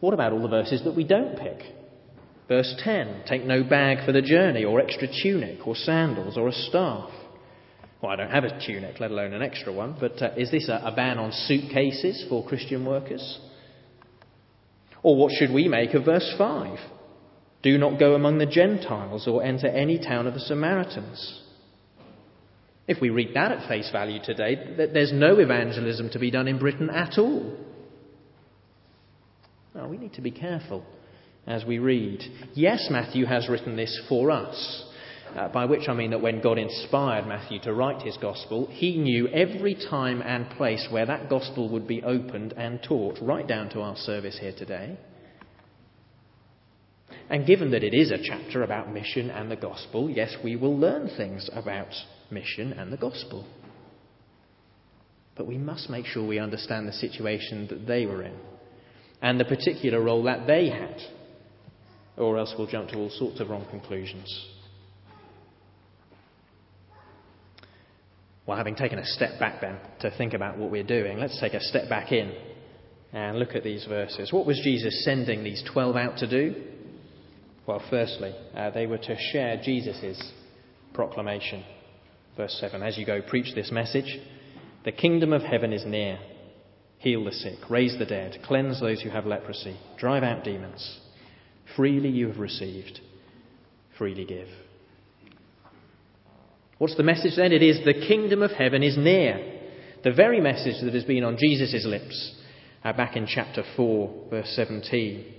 what 0.00 0.14
about 0.14 0.32
all 0.32 0.42
the 0.42 0.48
verses 0.48 0.82
that 0.84 0.96
we 0.96 1.04
don't 1.04 1.38
pick? 1.38 1.58
Verse 2.48 2.74
10 2.82 3.24
take 3.28 3.44
no 3.44 3.62
bag 3.62 4.04
for 4.04 4.12
the 4.12 4.22
journey, 4.22 4.64
or 4.64 4.80
extra 4.80 5.06
tunic, 5.22 5.66
or 5.66 5.76
sandals, 5.76 6.36
or 6.36 6.48
a 6.48 6.52
staff. 6.52 7.10
Well, 8.02 8.10
I 8.10 8.16
don't 8.16 8.30
have 8.30 8.44
a 8.44 8.66
tunic, 8.66 8.98
let 8.98 9.10
alone 9.10 9.34
an 9.34 9.42
extra 9.42 9.72
one, 9.72 9.96
but 10.00 10.20
uh, 10.22 10.30
is 10.36 10.50
this 10.50 10.68
a, 10.68 10.80
a 10.84 10.92
ban 10.92 11.18
on 11.18 11.32
suitcases 11.32 12.24
for 12.28 12.46
Christian 12.46 12.84
workers? 12.84 13.38
Or 15.02 15.16
what 15.16 15.32
should 15.32 15.52
we 15.52 15.68
make 15.68 15.94
of 15.94 16.06
verse 16.06 16.34
5? 16.36 16.78
Do 17.62 17.76
not 17.78 17.98
go 17.98 18.14
among 18.14 18.38
the 18.38 18.46
Gentiles 18.46 19.28
or 19.28 19.44
enter 19.44 19.66
any 19.66 19.98
town 19.98 20.26
of 20.26 20.34
the 20.34 20.40
Samaritans. 20.40 21.39
If 22.90 23.00
we 23.00 23.10
read 23.10 23.34
that 23.34 23.52
at 23.52 23.68
face 23.68 23.88
value 23.92 24.18
today, 24.20 24.74
there's 24.76 25.12
no 25.12 25.38
evangelism 25.38 26.10
to 26.10 26.18
be 26.18 26.32
done 26.32 26.48
in 26.48 26.58
Britain 26.58 26.90
at 26.90 27.18
all. 27.18 27.56
Now, 29.76 29.86
we 29.86 29.96
need 29.96 30.14
to 30.14 30.20
be 30.20 30.32
careful 30.32 30.84
as 31.46 31.64
we 31.64 31.78
read. 31.78 32.20
Yes, 32.54 32.88
Matthew 32.90 33.26
has 33.26 33.48
written 33.48 33.76
this 33.76 33.96
for 34.08 34.32
us, 34.32 34.84
uh, 35.36 35.46
by 35.50 35.66
which 35.66 35.88
I 35.88 35.94
mean 35.94 36.10
that 36.10 36.20
when 36.20 36.42
God 36.42 36.58
inspired 36.58 37.28
Matthew 37.28 37.60
to 37.60 37.72
write 37.72 38.02
his 38.02 38.16
gospel, 38.16 38.66
he 38.72 38.96
knew 38.96 39.28
every 39.28 39.76
time 39.88 40.20
and 40.20 40.50
place 40.50 40.88
where 40.90 41.06
that 41.06 41.30
gospel 41.30 41.68
would 41.68 41.86
be 41.86 42.02
opened 42.02 42.54
and 42.56 42.82
taught, 42.82 43.20
right 43.22 43.46
down 43.46 43.70
to 43.70 43.82
our 43.82 43.94
service 43.94 44.36
here 44.40 44.54
today. 44.58 44.98
And 47.28 47.46
given 47.46 47.70
that 47.70 47.84
it 47.84 47.94
is 47.94 48.10
a 48.10 48.20
chapter 48.20 48.64
about 48.64 48.92
mission 48.92 49.30
and 49.30 49.48
the 49.48 49.54
gospel, 49.54 50.10
yes, 50.10 50.34
we 50.42 50.56
will 50.56 50.76
learn 50.76 51.08
things 51.16 51.48
about 51.54 51.94
mission 52.30 52.72
and 52.72 52.92
the 52.92 52.96
gospel. 52.96 53.46
But 55.36 55.46
we 55.46 55.58
must 55.58 55.88
make 55.88 56.06
sure 56.06 56.26
we 56.26 56.38
understand 56.38 56.86
the 56.86 56.92
situation 56.92 57.66
that 57.68 57.86
they 57.86 58.06
were 58.06 58.22
in 58.22 58.36
and 59.22 59.38
the 59.38 59.44
particular 59.44 60.00
role 60.00 60.24
that 60.24 60.46
they 60.46 60.68
had, 60.68 60.96
or 62.16 62.38
else 62.38 62.54
we'll 62.56 62.66
jump 62.66 62.88
to 62.90 62.96
all 62.96 63.10
sorts 63.10 63.40
of 63.40 63.50
wrong 63.50 63.66
conclusions. 63.70 64.48
Well, 68.46 68.56
having 68.56 68.74
taken 68.74 68.98
a 68.98 69.04
step 69.04 69.38
back 69.38 69.60
then 69.60 69.78
to 70.00 70.10
think 70.16 70.34
about 70.34 70.58
what 70.58 70.70
we're 70.70 70.82
doing, 70.82 71.18
let's 71.18 71.38
take 71.40 71.54
a 71.54 71.60
step 71.60 71.88
back 71.88 72.10
in 72.10 72.34
and 73.12 73.38
look 73.38 73.54
at 73.54 73.62
these 73.62 73.84
verses. 73.84 74.32
What 74.32 74.46
was 74.46 74.60
Jesus 74.64 75.04
sending 75.04 75.44
these 75.44 75.62
12 75.72 75.96
out 75.96 76.16
to 76.18 76.28
do? 76.28 76.62
Well, 77.66 77.82
firstly, 77.90 78.34
uh, 78.56 78.70
they 78.70 78.86
were 78.86 78.98
to 78.98 79.16
share 79.32 79.60
Jesus' 79.62 80.32
proclamation. 80.94 81.62
Verse 82.36 82.56
7 82.60 82.82
As 82.82 82.96
you 82.98 83.06
go, 83.06 83.20
preach 83.22 83.54
this 83.54 83.70
message 83.70 84.18
the 84.84 84.92
kingdom 84.92 85.32
of 85.32 85.42
heaven 85.42 85.72
is 85.72 85.84
near. 85.84 86.18
Heal 86.98 87.24
the 87.24 87.32
sick, 87.32 87.58
raise 87.70 87.98
the 87.98 88.06
dead, 88.06 88.38
cleanse 88.44 88.80
those 88.80 89.00
who 89.00 89.10
have 89.10 89.26
leprosy, 89.26 89.78
drive 89.98 90.22
out 90.22 90.44
demons. 90.44 91.00
Freely 91.76 92.10
you 92.10 92.28
have 92.28 92.38
received, 92.38 93.00
freely 93.96 94.24
give. 94.24 94.48
What's 96.78 96.96
the 96.96 97.02
message 97.02 97.36
then? 97.36 97.52
It 97.52 97.62
is 97.62 97.84
the 97.84 98.06
kingdom 98.06 98.42
of 98.42 98.50
heaven 98.52 98.82
is 98.82 98.96
near. 98.96 99.60
The 100.02 100.12
very 100.12 100.40
message 100.40 100.82
that 100.82 100.94
has 100.94 101.04
been 101.04 101.24
on 101.24 101.36
Jesus' 101.38 101.84
lips 101.86 102.34
uh, 102.82 102.92
back 102.94 103.16
in 103.16 103.26
chapter 103.26 103.62
4, 103.76 104.28
verse 104.30 104.52
17. 104.56 105.34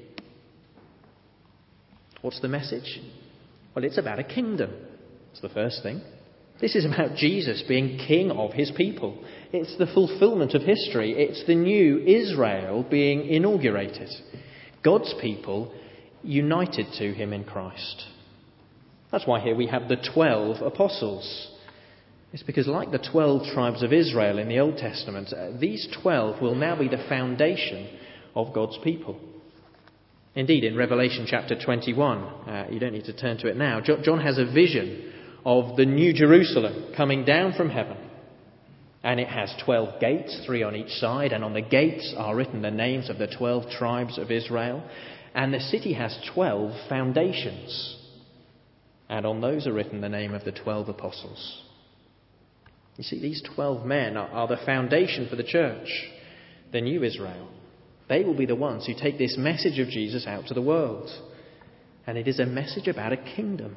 What's 2.21 2.39
the 2.41 2.47
message? 2.47 3.01
Well, 3.75 3.85
it's 3.85 3.97
about 3.97 4.19
a 4.19 4.23
kingdom. 4.23 4.71
That's 5.29 5.41
the 5.41 5.49
first 5.49 5.81
thing. 5.81 6.01
This 6.61 6.75
is 6.75 6.85
about 6.85 7.15
Jesus 7.15 7.63
being 7.67 7.97
king 7.97 8.29
of 8.29 8.53
his 8.53 8.71
people. 8.77 9.17
It's 9.51 9.75
the 9.77 9.87
fulfillment 9.87 10.53
of 10.53 10.61
history. 10.61 11.13
It's 11.13 11.43
the 11.47 11.55
new 11.55 11.97
Israel 11.97 12.85
being 12.89 13.25
inaugurated. 13.25 14.09
God's 14.83 15.13
people 15.19 15.73
united 16.21 16.85
to 16.99 17.13
him 17.13 17.33
in 17.33 17.43
Christ. 17.45 18.05
That's 19.11 19.25
why 19.25 19.41
here 19.41 19.55
we 19.55 19.67
have 19.67 19.89
the 19.89 19.97
12 20.13 20.61
apostles. 20.61 21.49
It's 22.31 22.43
because, 22.43 22.67
like 22.67 22.91
the 22.91 23.05
12 23.11 23.53
tribes 23.53 23.83
of 23.83 23.91
Israel 23.91 24.37
in 24.37 24.47
the 24.47 24.59
Old 24.59 24.77
Testament, 24.77 25.33
these 25.59 25.87
12 26.01 26.41
will 26.41 26.55
now 26.55 26.77
be 26.77 26.87
the 26.87 27.03
foundation 27.09 27.89
of 28.35 28.53
God's 28.53 28.77
people. 28.83 29.19
Indeed, 30.35 30.63
in 30.63 30.77
Revelation 30.77 31.25
chapter 31.27 31.59
21, 31.59 32.19
uh, 32.19 32.67
you 32.69 32.79
don't 32.79 32.93
need 32.93 33.05
to 33.05 33.17
turn 33.17 33.37
to 33.39 33.47
it 33.47 33.57
now, 33.57 33.81
John 33.81 34.21
has 34.21 34.37
a 34.37 34.45
vision 34.45 35.11
of 35.45 35.77
the 35.77 35.85
New 35.85 36.13
Jerusalem 36.13 36.93
coming 36.95 37.25
down 37.25 37.53
from 37.53 37.69
heaven. 37.69 37.97
And 39.03 39.19
it 39.19 39.29
has 39.29 39.53
12 39.65 39.99
gates, 39.99 40.43
three 40.45 40.61
on 40.61 40.75
each 40.75 40.91
side, 40.99 41.31
and 41.33 41.43
on 41.43 41.53
the 41.53 41.61
gates 41.61 42.13
are 42.15 42.35
written 42.35 42.61
the 42.61 42.69
names 42.69 43.09
of 43.09 43.17
the 43.17 43.27
12 43.27 43.71
tribes 43.71 44.19
of 44.19 44.29
Israel. 44.29 44.83
And 45.33 45.53
the 45.53 45.59
city 45.59 45.93
has 45.93 46.15
12 46.35 46.87
foundations 46.87 47.97
and 49.11 49.25
on 49.25 49.41
those 49.41 49.67
are 49.67 49.73
written 49.73 49.99
the 49.99 50.07
name 50.07 50.33
of 50.33 50.45
the 50.45 50.53
twelve 50.53 50.87
apostles. 50.87 51.63
You 52.95 53.03
see, 53.03 53.19
these 53.19 53.43
twelve 53.55 53.85
men 53.85 54.15
are, 54.15 54.29
are, 54.29 54.47
the 54.47 54.65
foundation 54.65 55.27
for 55.29 55.35
the 55.35 55.43
church, 55.43 55.89
the 56.71 56.79
new 56.79 57.03
Israel. 57.03 57.49
They 58.07 58.23
will 58.23 58.37
be 58.37 58.45
the 58.45 58.55
ones 58.55 58.87
who 58.87 58.93
take 58.93 59.17
this 59.17 59.35
message 59.37 59.79
of 59.79 59.89
Jesus 59.89 60.25
out 60.25 60.47
to 60.47 60.53
the 60.53 60.61
world. 60.61 61.09
And 62.07 62.17
it 62.17 62.29
is 62.29 62.39
a 62.39 62.45
message 62.45 62.87
about 62.87 63.11
a 63.11 63.17
kingdom. 63.17 63.75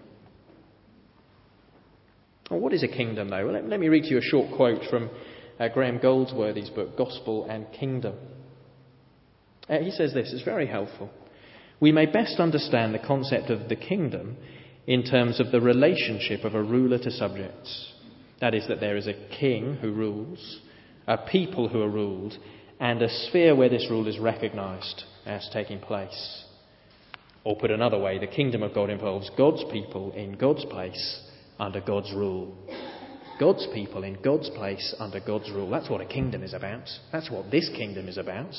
Well, 2.50 2.60
what 2.60 2.72
is 2.72 2.82
a 2.82 2.88
kingdom, 2.88 3.30
though? 3.30 3.44
Well, 3.46 3.54
let, 3.54 3.68
let, 3.68 3.80
me 3.80 3.88
read 3.88 4.04
to 4.04 4.10
you 4.10 4.18
a 4.18 4.22
short 4.22 4.54
quote 4.54 4.82
from 4.90 5.10
uh, 5.58 5.68
Graham 5.68 5.98
Goldsworthy's 5.98 6.70
book, 6.70 6.96
Gospel 6.96 7.46
and 7.48 7.66
Kingdom. 7.72 8.16
Uh, 9.68 9.78
he 9.78 9.90
says 9.90 10.12
this, 10.12 10.30
it's 10.32 10.44
very 10.44 10.66
helpful. 10.66 11.10
We 11.80 11.90
may 11.90 12.06
best 12.06 12.38
understand 12.38 12.94
the 12.94 12.98
concept 12.98 13.50
of 13.50 13.68
the 13.68 13.76
kingdom 13.76 14.36
in 14.86 15.04
terms 15.04 15.40
of 15.40 15.50
the 15.50 15.60
relationship 15.60 16.44
of 16.44 16.54
a 16.54 16.62
ruler 16.62 16.98
to 16.98 17.10
subjects. 17.10 17.92
That 18.40 18.54
is, 18.54 18.68
that 18.68 18.80
there 18.80 18.96
is 18.96 19.06
a 19.06 19.28
king 19.38 19.76
who 19.76 19.92
rules, 19.92 20.60
a 21.06 21.16
people 21.16 21.68
who 21.68 21.80
are 21.80 21.88
ruled, 21.88 22.34
and 22.78 23.00
a 23.00 23.08
sphere 23.08 23.56
where 23.56 23.70
this 23.70 23.86
rule 23.88 24.06
is 24.06 24.18
recognized 24.18 25.04
as 25.24 25.48
taking 25.52 25.80
place. 25.80 26.44
Or 27.42 27.56
put 27.56 27.70
another 27.70 27.98
way, 27.98 28.18
the 28.18 28.26
kingdom 28.26 28.62
of 28.62 28.74
God 28.74 28.90
involves 28.90 29.30
God's 29.36 29.64
people 29.72 30.12
in 30.12 30.32
God's 30.32 30.64
place 30.66 31.22
under 31.58 31.80
God's 31.80 32.12
rule. 32.12 32.56
God's 33.38 33.66
people 33.74 34.04
in 34.04 34.20
God's 34.22 34.48
place 34.50 34.94
under 34.98 35.18
God's 35.18 35.50
rule. 35.50 35.68
That's 35.68 35.90
what 35.90 36.00
a 36.00 36.06
kingdom 36.06 36.42
is 36.42 36.54
about. 36.54 36.88
That's 37.10 37.30
what 37.30 37.50
this 37.50 37.68
kingdom 37.74 38.08
is 38.08 38.16
about. 38.16 38.54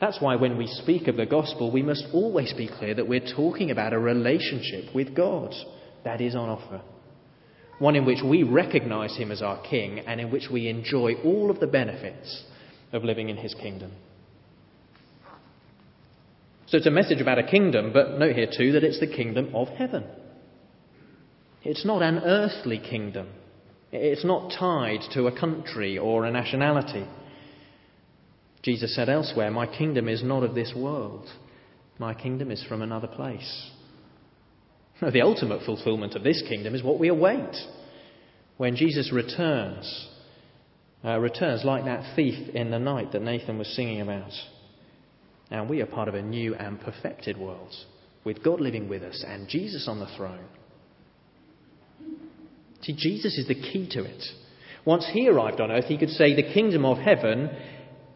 That's 0.00 0.20
why 0.20 0.36
when 0.36 0.58
we 0.58 0.66
speak 0.66 1.08
of 1.08 1.16
the 1.16 1.24
gospel, 1.24 1.72
we 1.72 1.82
must 1.82 2.04
always 2.12 2.52
be 2.52 2.68
clear 2.68 2.94
that 2.94 3.08
we're 3.08 3.34
talking 3.34 3.70
about 3.70 3.94
a 3.94 3.98
relationship 3.98 4.94
with 4.94 5.14
God. 5.14 5.54
That 6.04 6.20
is 6.20 6.34
on 6.34 6.50
offer. 6.50 6.82
One 7.78 7.96
in 7.96 8.04
which 8.04 8.22
we 8.22 8.42
recognize 8.42 9.16
Him 9.16 9.30
as 9.30 9.40
our 9.40 9.62
King 9.62 10.00
and 10.00 10.20
in 10.20 10.30
which 10.30 10.48
we 10.52 10.68
enjoy 10.68 11.14
all 11.24 11.50
of 11.50 11.60
the 11.60 11.66
benefits 11.66 12.44
of 12.92 13.04
living 13.04 13.30
in 13.30 13.36
His 13.36 13.54
kingdom. 13.54 13.92
So 16.66 16.76
it's 16.76 16.86
a 16.86 16.90
message 16.90 17.22
about 17.22 17.38
a 17.38 17.44
kingdom, 17.44 17.92
but 17.94 18.18
note 18.18 18.36
here 18.36 18.50
too 18.54 18.72
that 18.72 18.84
it's 18.84 19.00
the 19.00 19.06
kingdom 19.06 19.54
of 19.54 19.68
heaven. 19.68 20.04
It's 21.62 21.84
not 21.84 22.02
an 22.02 22.18
earthly 22.18 22.78
kingdom. 22.78 23.28
It's 23.90 24.24
not 24.24 24.52
tied 24.58 25.00
to 25.12 25.26
a 25.26 25.38
country 25.38 25.98
or 25.98 26.24
a 26.24 26.30
nationality. 26.30 27.06
Jesus 28.62 28.94
said 28.94 29.08
elsewhere, 29.08 29.50
My 29.50 29.66
kingdom 29.66 30.08
is 30.08 30.22
not 30.22 30.42
of 30.42 30.54
this 30.54 30.72
world. 30.76 31.26
My 31.98 32.14
kingdom 32.14 32.50
is 32.50 32.62
from 32.64 32.82
another 32.82 33.08
place. 33.08 33.70
The 35.12 35.22
ultimate 35.22 35.64
fulfillment 35.64 36.16
of 36.16 36.24
this 36.24 36.42
kingdom 36.48 36.74
is 36.74 36.82
what 36.82 36.98
we 36.98 37.06
await 37.08 37.54
when 38.56 38.74
Jesus 38.74 39.12
returns. 39.12 40.08
Uh, 41.04 41.18
returns 41.20 41.64
like 41.64 41.84
that 41.84 42.16
thief 42.16 42.52
in 42.54 42.72
the 42.72 42.78
night 42.80 43.12
that 43.12 43.22
Nathan 43.22 43.56
was 43.56 43.68
singing 43.76 44.00
about. 44.00 44.32
And 45.50 45.70
we 45.70 45.80
are 45.80 45.86
part 45.86 46.08
of 46.08 46.14
a 46.14 46.22
new 46.22 46.56
and 46.56 46.80
perfected 46.80 47.38
world 47.38 47.72
with 48.24 48.42
God 48.42 48.60
living 48.60 48.88
with 48.88 49.04
us 49.04 49.24
and 49.26 49.48
Jesus 49.48 49.86
on 49.86 50.00
the 50.00 50.08
throne. 50.16 50.44
See, 52.82 52.94
Jesus 52.96 53.36
is 53.36 53.48
the 53.48 53.54
key 53.54 53.88
to 53.92 54.04
it. 54.04 54.24
Once 54.84 55.08
he 55.12 55.28
arrived 55.28 55.60
on 55.60 55.70
earth, 55.70 55.86
he 55.86 55.98
could 55.98 56.10
say, 56.10 56.34
The 56.34 56.54
kingdom 56.54 56.84
of 56.84 56.98
heaven 56.98 57.50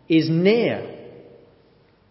is 0.09 0.29
near. 0.31 0.99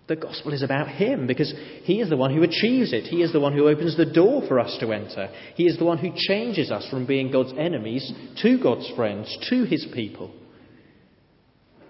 The 0.08 0.16
gospel 0.18 0.52
is 0.52 0.62
about 0.62 0.90
him 0.90 1.26
because 1.26 1.54
he 1.84 2.02
is 2.02 2.10
the 2.10 2.18
one 2.18 2.36
who 2.36 2.44
achieves 2.44 2.92
it. 2.92 3.06
He 3.06 3.22
is 3.22 3.32
the 3.32 3.40
one 3.40 3.54
who 3.54 3.70
opens 3.70 3.96
the 3.96 4.06
door 4.06 4.42
for 4.48 4.60
us 4.60 4.76
to 4.82 4.92
enter. 4.92 5.30
He 5.56 5.68
is 5.68 5.78
the 5.78 5.86
one 5.86 6.00
who 6.00 6.12
changes 6.14 6.70
us 6.70 6.86
from 6.90 7.06
being 7.06 7.32
God's 7.32 7.54
enemies 7.58 8.12
to 8.42 8.62
God's 8.62 8.92
friends, 8.96 9.38
to 9.50 9.64
his 9.64 9.88
people. 9.94 10.34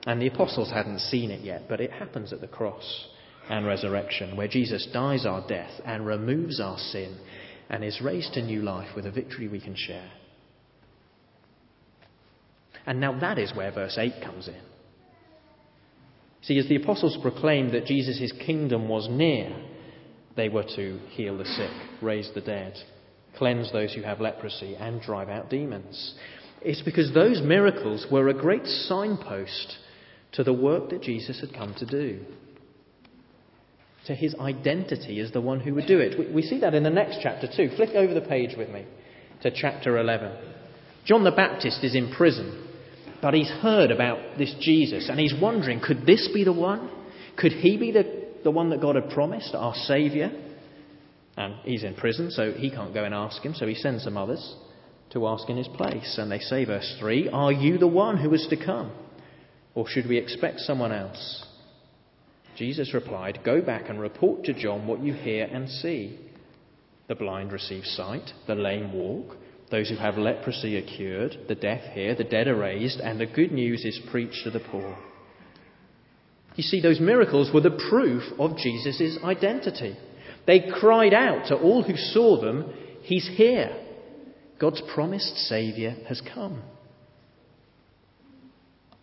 And 0.05 0.21
the 0.21 0.27
apostles 0.27 0.71
hadn't 0.71 0.99
seen 0.99 1.31
it 1.31 1.41
yet, 1.41 1.63
but 1.67 1.81
it 1.81 1.91
happens 1.91 2.31
at 2.31 2.41
the 2.41 2.47
cross 2.47 3.07
and 3.49 3.65
resurrection, 3.65 4.37
where 4.37 4.47
Jesus 4.47 4.87
dies 4.93 5.25
our 5.25 5.47
death 5.47 5.71
and 5.83 6.05
removes 6.05 6.59
our 6.59 6.77
sin 6.77 7.17
and 7.69 7.83
is 7.83 8.01
raised 8.01 8.33
to 8.33 8.41
new 8.41 8.61
life 8.61 8.95
with 8.95 9.05
a 9.05 9.11
victory 9.11 9.47
we 9.47 9.59
can 9.59 9.75
share. 9.75 10.11
And 12.85 12.99
now 12.99 13.19
that 13.19 13.37
is 13.37 13.55
where 13.55 13.71
verse 13.71 13.97
8 13.97 14.23
comes 14.23 14.47
in. 14.47 14.61
See, 16.41 16.57
as 16.57 16.67
the 16.67 16.77
apostles 16.77 17.17
proclaimed 17.21 17.73
that 17.73 17.85
Jesus' 17.85 18.33
kingdom 18.45 18.89
was 18.89 19.07
near, 19.09 19.55
they 20.35 20.49
were 20.49 20.65
to 20.75 20.99
heal 21.09 21.37
the 21.37 21.45
sick, 21.45 21.71
raise 22.01 22.31
the 22.33 22.41
dead, 22.41 22.73
cleanse 23.37 23.71
those 23.71 23.93
who 23.93 24.01
have 24.01 24.19
leprosy, 24.19 24.75
and 24.75 25.01
drive 25.01 25.29
out 25.29 25.49
demons. 25.49 26.15
It's 26.61 26.81
because 26.81 27.13
those 27.13 27.41
miracles 27.41 28.07
were 28.11 28.29
a 28.29 28.33
great 28.33 28.65
signpost 28.65 29.77
to 30.33 30.43
the 30.43 30.53
work 30.53 30.89
that 30.89 31.01
Jesus 31.01 31.39
had 31.41 31.53
come 31.53 31.75
to 31.77 31.85
do, 31.85 32.21
to 34.07 34.15
his 34.15 34.33
identity 34.35 35.19
as 35.19 35.31
the 35.31 35.41
one 35.41 35.59
who 35.59 35.75
would 35.75 35.87
do 35.87 35.99
it. 35.99 36.33
We 36.33 36.41
see 36.41 36.59
that 36.61 36.73
in 36.73 36.83
the 36.83 36.89
next 36.89 37.19
chapter 37.21 37.47
too. 37.47 37.69
Flick 37.75 37.89
over 37.89 38.13
the 38.13 38.21
page 38.21 38.57
with 38.57 38.69
me 38.69 38.85
to 39.43 39.51
chapter 39.51 39.99
11. 39.99 40.31
John 41.05 41.23
the 41.23 41.31
Baptist 41.31 41.83
is 41.83 41.95
in 41.95 42.11
prison. 42.11 42.67
But 43.21 43.33
he's 43.33 43.49
heard 43.49 43.91
about 43.91 44.37
this 44.37 44.53
Jesus 44.59 45.07
and 45.09 45.19
he's 45.19 45.33
wondering 45.39 45.79
could 45.79 46.05
this 46.05 46.29
be 46.33 46.43
the 46.43 46.53
one? 46.53 46.89
Could 47.37 47.51
he 47.53 47.77
be 47.77 47.91
the, 47.91 48.27
the 48.43 48.51
one 48.51 48.69
that 48.71 48.81
God 48.81 48.95
had 48.95 49.09
promised, 49.09 49.53
our 49.55 49.75
Saviour? 49.75 50.31
And 51.37 51.55
he's 51.63 51.83
in 51.83 51.95
prison, 51.95 52.29
so 52.31 52.51
he 52.51 52.69
can't 52.69 52.93
go 52.93 53.03
and 53.03 53.13
ask 53.13 53.41
him, 53.41 53.53
so 53.53 53.65
he 53.65 53.75
sends 53.75 54.03
some 54.03 54.17
others 54.17 54.55
to 55.11 55.27
ask 55.27 55.49
in 55.49 55.57
his 55.57 55.67
place. 55.69 56.17
And 56.17 56.31
they 56.31 56.39
say, 56.39 56.65
verse 56.65 56.97
3 56.99 57.29
Are 57.29 57.51
you 57.51 57.77
the 57.77 57.87
one 57.87 58.17
who 58.17 58.33
is 58.33 58.45
to 58.49 58.57
come? 58.57 58.91
Or 59.73 59.87
should 59.87 60.07
we 60.07 60.17
expect 60.17 60.59
someone 60.59 60.91
else? 60.91 61.45
Jesus 62.57 62.93
replied, 62.93 63.39
Go 63.45 63.61
back 63.61 63.89
and 63.89 63.99
report 63.99 64.43
to 64.45 64.53
John 64.53 64.87
what 64.87 65.01
you 65.01 65.13
hear 65.13 65.45
and 65.45 65.69
see. 65.69 66.19
The 67.07 67.15
blind 67.15 67.51
receive 67.51 67.85
sight, 67.85 68.29
the 68.47 68.55
lame 68.55 68.93
walk, 68.93 69.37
those 69.71 69.89
who 69.89 69.95
have 69.95 70.17
leprosy 70.17 70.77
are 70.77 70.81
cured, 70.81 71.37
the 71.47 71.55
deaf 71.55 71.81
hear, 71.93 72.13
the 72.13 72.23
dead 72.23 72.47
are 72.47 72.55
raised, 72.55 72.99
and 72.99 73.19
the 73.19 73.25
good 73.25 73.51
news 73.51 73.85
is 73.85 73.99
preached 74.11 74.43
to 74.43 74.51
the 74.51 74.59
poor. 74.59 74.97
You 76.55 76.63
see, 76.63 76.81
those 76.81 76.99
miracles 76.99 77.51
were 77.53 77.61
the 77.61 77.79
proof 77.89 78.23
of 78.37 78.57
Jesus' 78.57 79.17
identity. 79.23 79.95
They 80.45 80.69
cried 80.79 81.13
out 81.13 81.47
to 81.47 81.55
all 81.55 81.83
who 81.83 81.95
saw 81.95 82.41
them, 82.41 82.73
He's 83.03 83.27
here. 83.35 83.75
God's 84.59 84.81
promised 84.93 85.37
Saviour 85.47 85.93
has 86.07 86.21
come. 86.33 86.61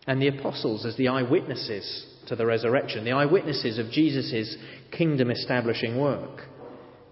And 0.06 0.22
the 0.22 0.28
apostles, 0.28 0.86
as 0.86 0.96
the 0.96 1.08
eyewitnesses 1.08 2.06
to 2.28 2.36
the 2.36 2.46
resurrection, 2.46 3.04
the 3.04 3.12
eyewitnesses 3.12 3.78
of 3.78 3.90
Jesus' 3.90 4.56
kingdom 4.92 5.30
establishing 5.30 5.98
work, 5.98 6.42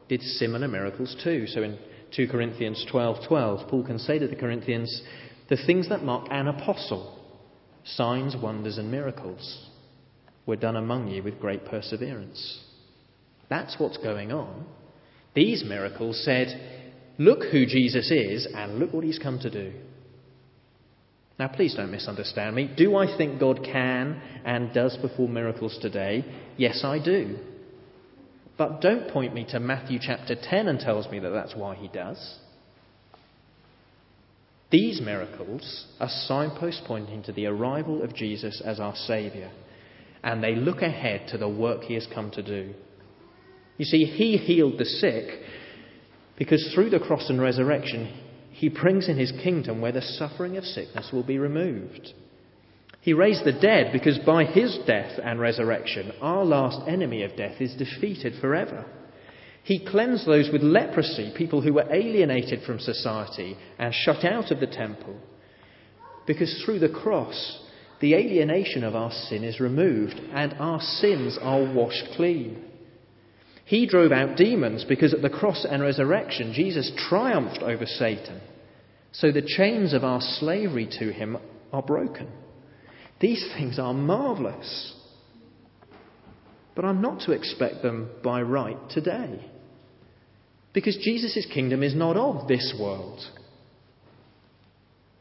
did 0.08 0.22
similar 0.22 0.68
miracles 0.68 1.16
too. 1.25 1.46
So 1.46 1.62
in 1.62 1.78
2 2.14 2.28
Corinthians 2.28 2.84
12:12, 2.90 3.28
12, 3.28 3.68
Paul 3.68 3.84
can 3.84 3.98
say 3.98 4.18
to 4.18 4.28
the 4.28 4.36
Corinthians, 4.36 5.02
the 5.48 5.56
things 5.56 5.88
that 5.88 6.02
mark 6.02 6.28
an 6.30 6.48
apostle, 6.48 7.18
signs, 7.84 8.36
wonders, 8.36 8.78
and 8.78 8.90
miracles, 8.90 9.68
were 10.44 10.56
done 10.56 10.76
among 10.76 11.08
you 11.08 11.22
with 11.22 11.40
great 11.40 11.64
perseverance. 11.64 12.62
That's 13.48 13.76
what's 13.78 13.96
going 13.98 14.32
on. 14.32 14.66
These 15.34 15.64
miracles 15.64 16.22
said, 16.25 16.82
Look 17.18 17.44
who 17.50 17.66
Jesus 17.66 18.10
is 18.10 18.46
and 18.54 18.78
look 18.78 18.92
what 18.92 19.04
he's 19.04 19.18
come 19.18 19.38
to 19.40 19.50
do. 19.50 19.72
Now, 21.38 21.48
please 21.48 21.75
don't 21.75 21.90
misunderstand 21.90 22.56
me. 22.56 22.70
Do 22.76 22.96
I 22.96 23.16
think 23.16 23.38
God 23.38 23.62
can 23.62 24.20
and 24.44 24.72
does 24.72 24.96
perform 25.00 25.34
miracles 25.34 25.78
today? 25.80 26.25
Yes, 26.56 26.82
I 26.82 26.98
do. 26.98 27.38
But 28.58 28.80
don't 28.80 29.10
point 29.10 29.34
me 29.34 29.46
to 29.50 29.60
Matthew 29.60 29.98
chapter 30.00 30.34
10 30.34 30.68
and 30.68 30.80
tells 30.80 31.10
me 31.10 31.18
that 31.18 31.30
that's 31.30 31.54
why 31.54 31.75
he 31.75 31.88
does. 31.88 32.38
These 34.70 35.00
miracles 35.00 35.86
are 36.00 36.08
signposts 36.08 36.82
pointing 36.86 37.22
to 37.25 37.32
the 37.32 37.46
arrival 37.46 38.02
of 38.02 38.14
Jesus 38.14 38.60
as 38.64 38.80
our 38.80 38.96
Saviour, 38.96 39.50
and 40.25 40.42
they 40.42 40.54
look 40.54 40.82
ahead 40.82 41.28
to 41.28 41.38
the 41.38 41.48
work 41.48 41.82
he 41.82 41.94
has 41.94 42.06
come 42.12 42.30
to 42.32 42.42
do. 42.42 42.75
You 43.76 43.84
see, 43.84 44.04
he 44.04 44.36
healed 44.38 44.78
the 44.78 44.84
sick 44.84 45.42
because 46.36 46.72
through 46.75 46.90
the 46.90 46.98
cross 46.98 47.28
and 47.28 47.40
resurrection, 47.40 48.22
he 48.50 48.68
brings 48.68 49.08
in 49.08 49.18
his 49.18 49.32
kingdom 49.42 49.80
where 49.80 49.92
the 49.92 50.02
suffering 50.02 50.56
of 50.56 50.64
sickness 50.64 51.10
will 51.12 51.22
be 51.22 51.38
removed. 51.38 52.12
He 53.06 53.12
raised 53.12 53.44
the 53.44 53.52
dead 53.52 53.92
because 53.92 54.18
by 54.26 54.42
his 54.42 54.76
death 54.84 55.20
and 55.22 55.38
resurrection, 55.38 56.10
our 56.20 56.44
last 56.44 56.88
enemy 56.88 57.22
of 57.22 57.36
death 57.36 57.60
is 57.60 57.72
defeated 57.76 58.40
forever. 58.40 58.84
He 59.62 59.86
cleansed 59.86 60.26
those 60.26 60.50
with 60.52 60.64
leprosy, 60.64 61.32
people 61.36 61.62
who 61.62 61.72
were 61.72 61.86
alienated 61.88 62.64
from 62.64 62.80
society 62.80 63.56
and 63.78 63.94
shut 63.94 64.25
out 64.25 64.50
of 64.50 64.58
the 64.58 64.66
temple. 64.66 65.20
Because 66.26 66.60
through 66.64 66.80
the 66.80 66.88
cross, 66.88 67.62
the 68.00 68.14
alienation 68.14 68.82
of 68.82 68.96
our 68.96 69.12
sin 69.12 69.44
is 69.44 69.60
removed 69.60 70.20
and 70.34 70.54
our 70.54 70.80
sins 70.80 71.38
are 71.40 71.72
washed 71.72 72.08
clean. 72.16 72.64
He 73.66 73.86
drove 73.86 74.10
out 74.10 74.36
demons 74.36 74.82
because 74.82 75.14
at 75.14 75.22
the 75.22 75.30
cross 75.30 75.64
and 75.64 75.80
resurrection, 75.80 76.52
Jesus 76.52 76.90
triumphed 77.08 77.62
over 77.62 77.86
Satan. 77.86 78.40
So 79.12 79.30
the 79.30 79.46
chains 79.46 79.92
of 79.94 80.02
our 80.02 80.20
slavery 80.20 80.88
to 80.98 81.12
him 81.12 81.38
are 81.72 81.82
broken. 81.82 82.32
These 83.20 83.49
things 83.56 83.78
are 83.78 83.94
marvellous. 83.94 84.94
But 86.75 86.85
I'm 86.85 87.00
not 87.00 87.20
to 87.20 87.32
expect 87.32 87.82
them 87.82 88.11
by 88.23 88.42
right 88.42 88.76
today. 88.90 89.50
Because 90.75 90.96
Jesus' 90.99 91.46
kingdom 91.52 91.82
is 91.82 91.94
not 91.94 92.18
of 92.18 92.46
this 92.49 92.75
world. 92.78 93.20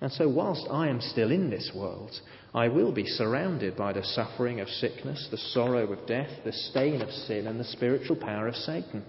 And 0.01 0.11
so, 0.11 0.27
whilst 0.27 0.67
I 0.69 0.89
am 0.89 0.99
still 0.99 1.31
in 1.31 1.49
this 1.49 1.71
world, 1.73 2.11
I 2.53 2.67
will 2.67 2.91
be 2.91 3.05
surrounded 3.05 3.77
by 3.77 3.93
the 3.93 4.03
suffering 4.03 4.59
of 4.59 4.67
sickness, 4.67 5.29
the 5.31 5.37
sorrow 5.37 5.91
of 5.91 6.05
death, 6.05 6.29
the 6.43 6.51
stain 6.51 7.01
of 7.01 7.09
sin, 7.09 7.47
and 7.47 7.57
the 7.57 7.63
spiritual 7.63 8.17
power 8.17 8.49
of 8.49 8.55
Satan. 8.55 9.05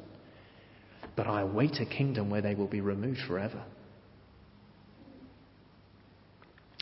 But 1.16 1.26
I 1.26 1.40
await 1.40 1.80
a 1.80 1.86
kingdom 1.86 2.30
where 2.30 2.42
they 2.42 2.54
will 2.54 2.68
be 2.68 2.80
removed 2.80 3.20
forever. 3.26 3.64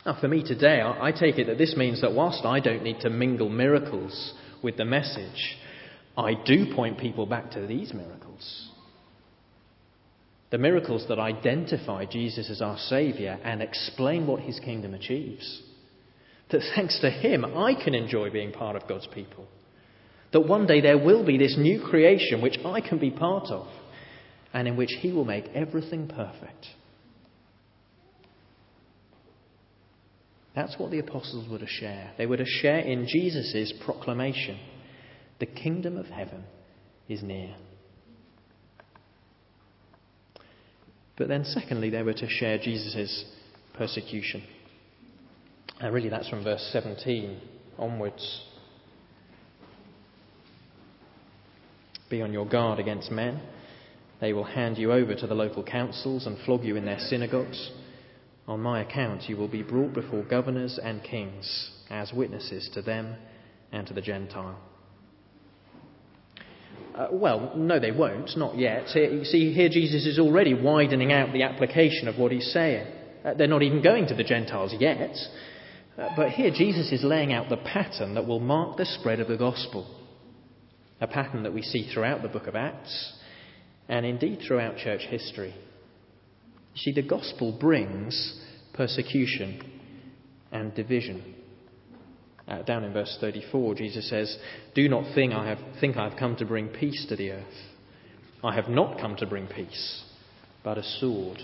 Now, 0.05 0.17
for 0.21 0.27
me 0.27 0.43
today, 0.43 0.81
I 0.81 1.11
take 1.11 1.39
it 1.39 1.47
that 1.47 1.57
this 1.57 1.75
means 1.75 2.01
that 2.01 2.13
whilst 2.13 2.45
I 2.45 2.59
don't 2.59 2.83
need 2.83 2.99
to 2.99 3.09
mingle 3.09 3.49
miracles 3.49 4.33
with 4.61 4.77
the 4.77 4.85
message, 4.85 5.57
I 6.15 6.33
do 6.45 6.73
point 6.75 6.99
people 6.99 7.25
back 7.25 7.51
to 7.51 7.65
these 7.65 7.91
miracles. 7.91 8.69
The 10.51 10.59
miracles 10.59 11.05
that 11.09 11.17
identify 11.17 12.05
Jesus 12.05 12.51
as 12.51 12.61
our 12.61 12.77
Saviour 12.77 13.39
and 13.43 13.63
explain 13.63 14.27
what 14.27 14.41
His 14.41 14.59
kingdom 14.59 14.93
achieves. 14.93 15.63
That 16.51 16.61
thanks 16.75 16.99
to 17.01 17.09
Him, 17.09 17.43
I 17.43 17.73
can 17.73 17.95
enjoy 17.95 18.29
being 18.29 18.51
part 18.51 18.75
of 18.75 18.87
God's 18.87 19.07
people. 19.07 19.47
That 20.33 20.47
one 20.47 20.67
day 20.67 20.81
there 20.81 21.03
will 21.03 21.25
be 21.25 21.39
this 21.39 21.57
new 21.57 21.81
creation 21.81 22.43
which 22.43 22.59
I 22.63 22.79
can 22.79 22.99
be 22.99 23.09
part 23.09 23.45
of 23.49 23.67
and 24.53 24.67
in 24.67 24.77
which 24.77 24.91
He 24.99 25.11
will 25.11 25.25
make 25.25 25.47
everything 25.55 26.07
perfect. 26.07 26.67
That's 30.55 30.79
what 30.79 30.89
the 30.89 30.99
apostles 30.99 31.49
were 31.49 31.59
to 31.59 31.67
share. 31.67 32.13
They 32.17 32.25
were 32.25 32.37
to 32.37 32.45
share 32.45 32.79
in 32.79 33.07
Jesus' 33.07 33.73
proclamation 33.83 34.57
the 35.39 35.45
kingdom 35.45 35.97
of 35.97 36.05
heaven 36.05 36.45
is 37.09 37.21
near. 37.21 37.55
But 41.17 41.27
then, 41.27 41.43
secondly, 41.45 41.89
they 41.89 42.03
were 42.03 42.13
to 42.13 42.29
share 42.29 42.57
Jesus' 42.57 43.25
persecution. 43.73 44.43
And 45.79 45.93
really, 45.93 46.09
that's 46.09 46.29
from 46.29 46.43
verse 46.43 46.69
17 46.71 47.39
onwards. 47.77 48.43
Be 52.09 52.21
on 52.21 52.31
your 52.31 52.45
guard 52.45 52.79
against 52.79 53.11
men. 53.11 53.41
They 54.21 54.31
will 54.31 54.43
hand 54.43 54.77
you 54.77 54.93
over 54.93 55.15
to 55.15 55.27
the 55.27 55.35
local 55.35 55.63
councils 55.63 56.25
and 56.25 56.37
flog 56.45 56.63
you 56.63 56.77
in 56.77 56.85
their 56.85 56.99
synagogues. 56.99 57.71
On 58.47 58.61
my 58.61 58.81
account, 58.81 59.27
you 59.27 59.37
will 59.37 59.47
be 59.47 59.63
brought 59.63 59.93
before 59.93 60.23
governors 60.23 60.79
and 60.81 61.03
kings 61.03 61.71
as 61.89 62.13
witnesses 62.13 62.69
to 62.73 62.81
them 62.81 63.15
and 63.71 63.87
to 63.87 63.93
the 63.93 64.01
Gentile. 64.01 64.59
Uh, 66.93 67.07
well, 67.11 67.53
no, 67.55 67.79
they 67.79 67.91
won't, 67.91 68.37
not 68.37 68.57
yet. 68.57 68.95
You 68.95 69.25
see, 69.25 69.53
here 69.53 69.69
Jesus 69.69 70.05
is 70.05 70.19
already 70.19 70.53
widening 70.53 71.11
out 71.11 71.33
the 71.33 71.43
application 71.43 72.07
of 72.07 72.17
what 72.17 72.31
he's 72.31 72.51
saying. 72.53 72.87
Uh, 73.23 73.33
they're 73.33 73.47
not 73.47 73.63
even 73.63 73.81
going 73.81 74.07
to 74.07 74.15
the 74.15 74.23
Gentiles 74.23 74.73
yet. 74.79 75.15
Uh, 75.97 76.09
but 76.15 76.29
here 76.29 76.51
Jesus 76.51 76.91
is 76.91 77.03
laying 77.03 77.33
out 77.33 77.49
the 77.49 77.57
pattern 77.57 78.15
that 78.15 78.27
will 78.27 78.39
mark 78.39 78.77
the 78.77 78.85
spread 78.85 79.19
of 79.19 79.27
the 79.27 79.37
gospel. 79.37 79.87
A 81.01 81.07
pattern 81.07 81.43
that 81.43 81.53
we 81.53 81.61
see 81.61 81.89
throughout 81.91 82.21
the 82.21 82.29
book 82.29 82.47
of 82.47 82.55
Acts 82.55 83.13
and 83.89 84.05
indeed 84.05 84.41
throughout 84.45 84.77
church 84.77 85.01
history. 85.09 85.53
You 86.75 86.81
see, 86.81 86.91
the 86.91 87.07
gospel 87.07 87.57
brings 87.57 88.37
persecution 88.73 89.61
and 90.51 90.75
division. 90.75 91.35
Uh, 92.47 92.61
down 92.63 92.83
in 92.83 92.93
verse 92.93 93.17
34, 93.19 93.75
Jesus 93.75 94.09
says, 94.09 94.37
Do 94.75 94.87
not 94.89 95.15
think 95.15 95.33
I, 95.33 95.47
have, 95.47 95.59
think 95.79 95.97
I 95.97 96.07
have 96.09 96.19
come 96.19 96.35
to 96.35 96.45
bring 96.45 96.67
peace 96.67 97.05
to 97.09 97.15
the 97.15 97.31
earth. 97.31 97.45
I 98.43 98.53
have 98.53 98.67
not 98.67 98.99
come 98.99 99.15
to 99.17 99.25
bring 99.25 99.47
peace, 99.47 100.03
but 100.63 100.77
a 100.77 100.83
sword. 100.83 101.39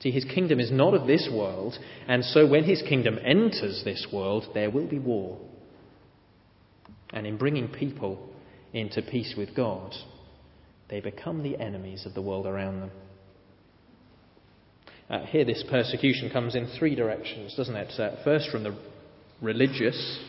See, 0.00 0.10
his 0.10 0.24
kingdom 0.24 0.60
is 0.60 0.70
not 0.70 0.94
of 0.94 1.06
this 1.06 1.28
world, 1.32 1.76
and 2.06 2.24
so 2.24 2.46
when 2.46 2.64
his 2.64 2.82
kingdom 2.82 3.18
enters 3.24 3.82
this 3.84 4.06
world, 4.12 4.46
there 4.54 4.70
will 4.70 4.86
be 4.86 4.98
war. 4.98 5.38
And 7.12 7.26
in 7.26 7.38
bringing 7.38 7.68
people 7.68 8.30
into 8.72 9.02
peace 9.02 9.34
with 9.36 9.56
God, 9.56 9.94
they 10.88 11.00
become 11.00 11.42
the 11.42 11.58
enemies 11.58 12.06
of 12.06 12.14
the 12.14 12.22
world 12.22 12.46
around 12.46 12.80
them. 12.80 12.90
Uh, 15.10 15.24
here, 15.26 15.44
this 15.44 15.64
persecution 15.68 16.30
comes 16.30 16.54
in 16.54 16.68
three 16.78 16.94
directions, 16.94 17.54
doesn't 17.56 17.74
it? 17.74 17.92
Uh, 17.98 18.12
first, 18.22 18.48
from 18.48 18.62
the 18.62 18.78
religious, 19.42 20.20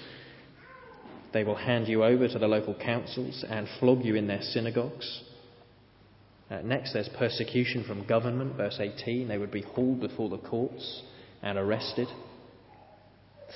they 1.34 1.44
will 1.44 1.56
hand 1.56 1.88
you 1.88 2.04
over 2.04 2.28
to 2.28 2.40
the 2.40 2.48
local 2.48 2.74
councils 2.74 3.46
and 3.48 3.68
flog 3.80 4.04
you 4.04 4.16
in 4.16 4.26
their 4.26 4.42
synagogues. 4.42 5.22
Uh, 6.50 6.62
next, 6.64 6.94
there's 6.94 7.10
persecution 7.18 7.84
from 7.84 8.08
government, 8.08 8.58
verse 8.58 8.78
18. 8.80 9.28
They 9.28 9.38
would 9.38 9.52
be 9.52 9.62
hauled 9.62 10.02
before 10.02 10.30
the 10.30 10.40
courts 10.40 11.04
and 11.44 11.60
arrested. 11.60 12.08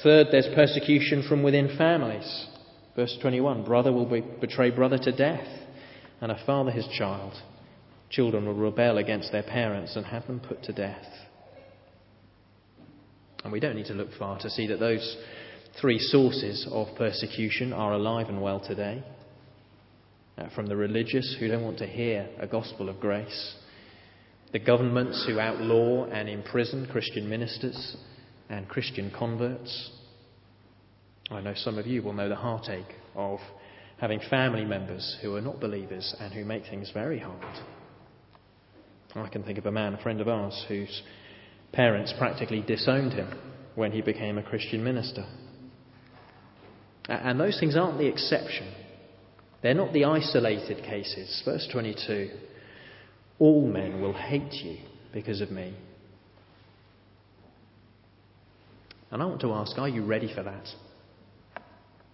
Third, 0.04 0.28
there's 0.32 0.48
persecution 0.54 1.26
from 1.28 1.42
within 1.42 1.76
families. 1.76 2.48
Verse 2.96 3.18
21 3.20 3.66
Brother 3.66 3.92
will 3.92 4.06
be, 4.06 4.22
betray 4.40 4.70
brother 4.70 5.00
to 5.00 5.12
death, 5.12 5.48
and 6.22 6.32
a 6.32 6.46
father 6.46 6.70
his 6.70 6.88
child. 6.98 7.34
Children 8.10 8.46
will 8.46 8.54
rebel 8.54 8.98
against 8.98 9.32
their 9.32 9.44
parents 9.44 9.96
and 9.96 10.06
have 10.06 10.28
them 10.28 10.40
put 10.40 10.64
to 10.64 10.74
death. 10.74 11.06
And 13.44 13.52
we 13.52 13.60
don't 13.60 13.76
need 13.76 13.88
to 13.88 13.94
look 13.94 14.10
far 14.18 14.40
to 14.40 14.50
see 14.50 14.68
that 14.68 14.80
those 14.80 15.18
three 15.80 16.00
sources 16.00 16.68
of 16.72 16.88
persecution 16.98 17.74
are 17.74 17.94
alive 17.94 18.30
and 18.30 18.42
well 18.42 18.60
today. 18.60 19.04
uh, 20.38 20.50
from 20.54 20.68
the 20.68 20.76
religious 20.76 21.36
who 21.40 21.48
don't 21.48 21.64
want 21.64 21.78
to 21.80 21.88
hear 21.88 22.28
a 22.40 22.48
gospel 22.48 22.90
of 22.90 23.00
grace, 23.00 23.56
the 24.52 24.60
governments 24.60 25.26
who 25.28 25.40
outlaw 25.40 26.06
and 26.06 26.30
imprison 26.30 26.88
Christian 26.92 27.30
ministers 27.30 27.98
and 28.50 28.68
Christian 28.68 29.12
converts. 29.18 29.92
I 31.32 31.42
know 31.42 31.54
some 31.56 31.78
of 31.78 31.88
you 31.88 32.04
will 32.04 32.14
know 32.14 32.30
the 32.30 32.36
heartache 32.36 32.94
of 33.16 33.40
having 33.98 34.20
family 34.30 34.66
members 34.66 35.18
who 35.22 35.36
are 35.36 35.42
not 35.42 35.60
believers 35.60 36.14
and 36.20 36.34
who 36.34 36.46
make 36.46 36.64
things 36.64 36.92
very 36.94 37.20
hard. 37.20 37.66
I 39.16 39.30
can 39.30 39.44
think 39.44 39.58
of 39.58 39.66
a 39.66 39.72
man, 39.72 39.94
a 39.94 40.02
friend 40.02 40.20
of 40.20 40.28
ours, 40.28 40.66
whose 40.68 41.02
parents 41.72 42.14
practically 42.18 42.62
disowned 42.62 43.14
him 43.14 43.30
when 43.76 43.92
he 43.92 44.02
became 44.02 44.38
a 44.38 44.44
Christian 44.44 44.84
minister. 44.84 45.26
And 47.08 47.40
those 47.40 47.60
things 47.60 47.78
aren't 47.78 47.98
the 47.98 48.08
exception. 48.08 48.74
They're 49.62 49.74
not 49.74 49.94
the 49.94 50.06
isolated 50.06 50.84
cases. 50.84 51.42
Verse 51.46 51.68
22 51.72 52.30
All 53.40 53.68
men 53.68 54.02
will 54.02 54.14
hate 54.14 54.54
you 54.54 54.78
because 55.14 55.42
of 55.42 55.52
me. 55.52 55.76
And 59.12 59.22
I 59.22 59.26
want 59.26 59.42
to 59.42 59.54
ask 59.54 59.78
are 59.78 59.88
you 59.88 60.04
ready 60.04 60.32
for 60.34 60.44
that? 60.44 60.68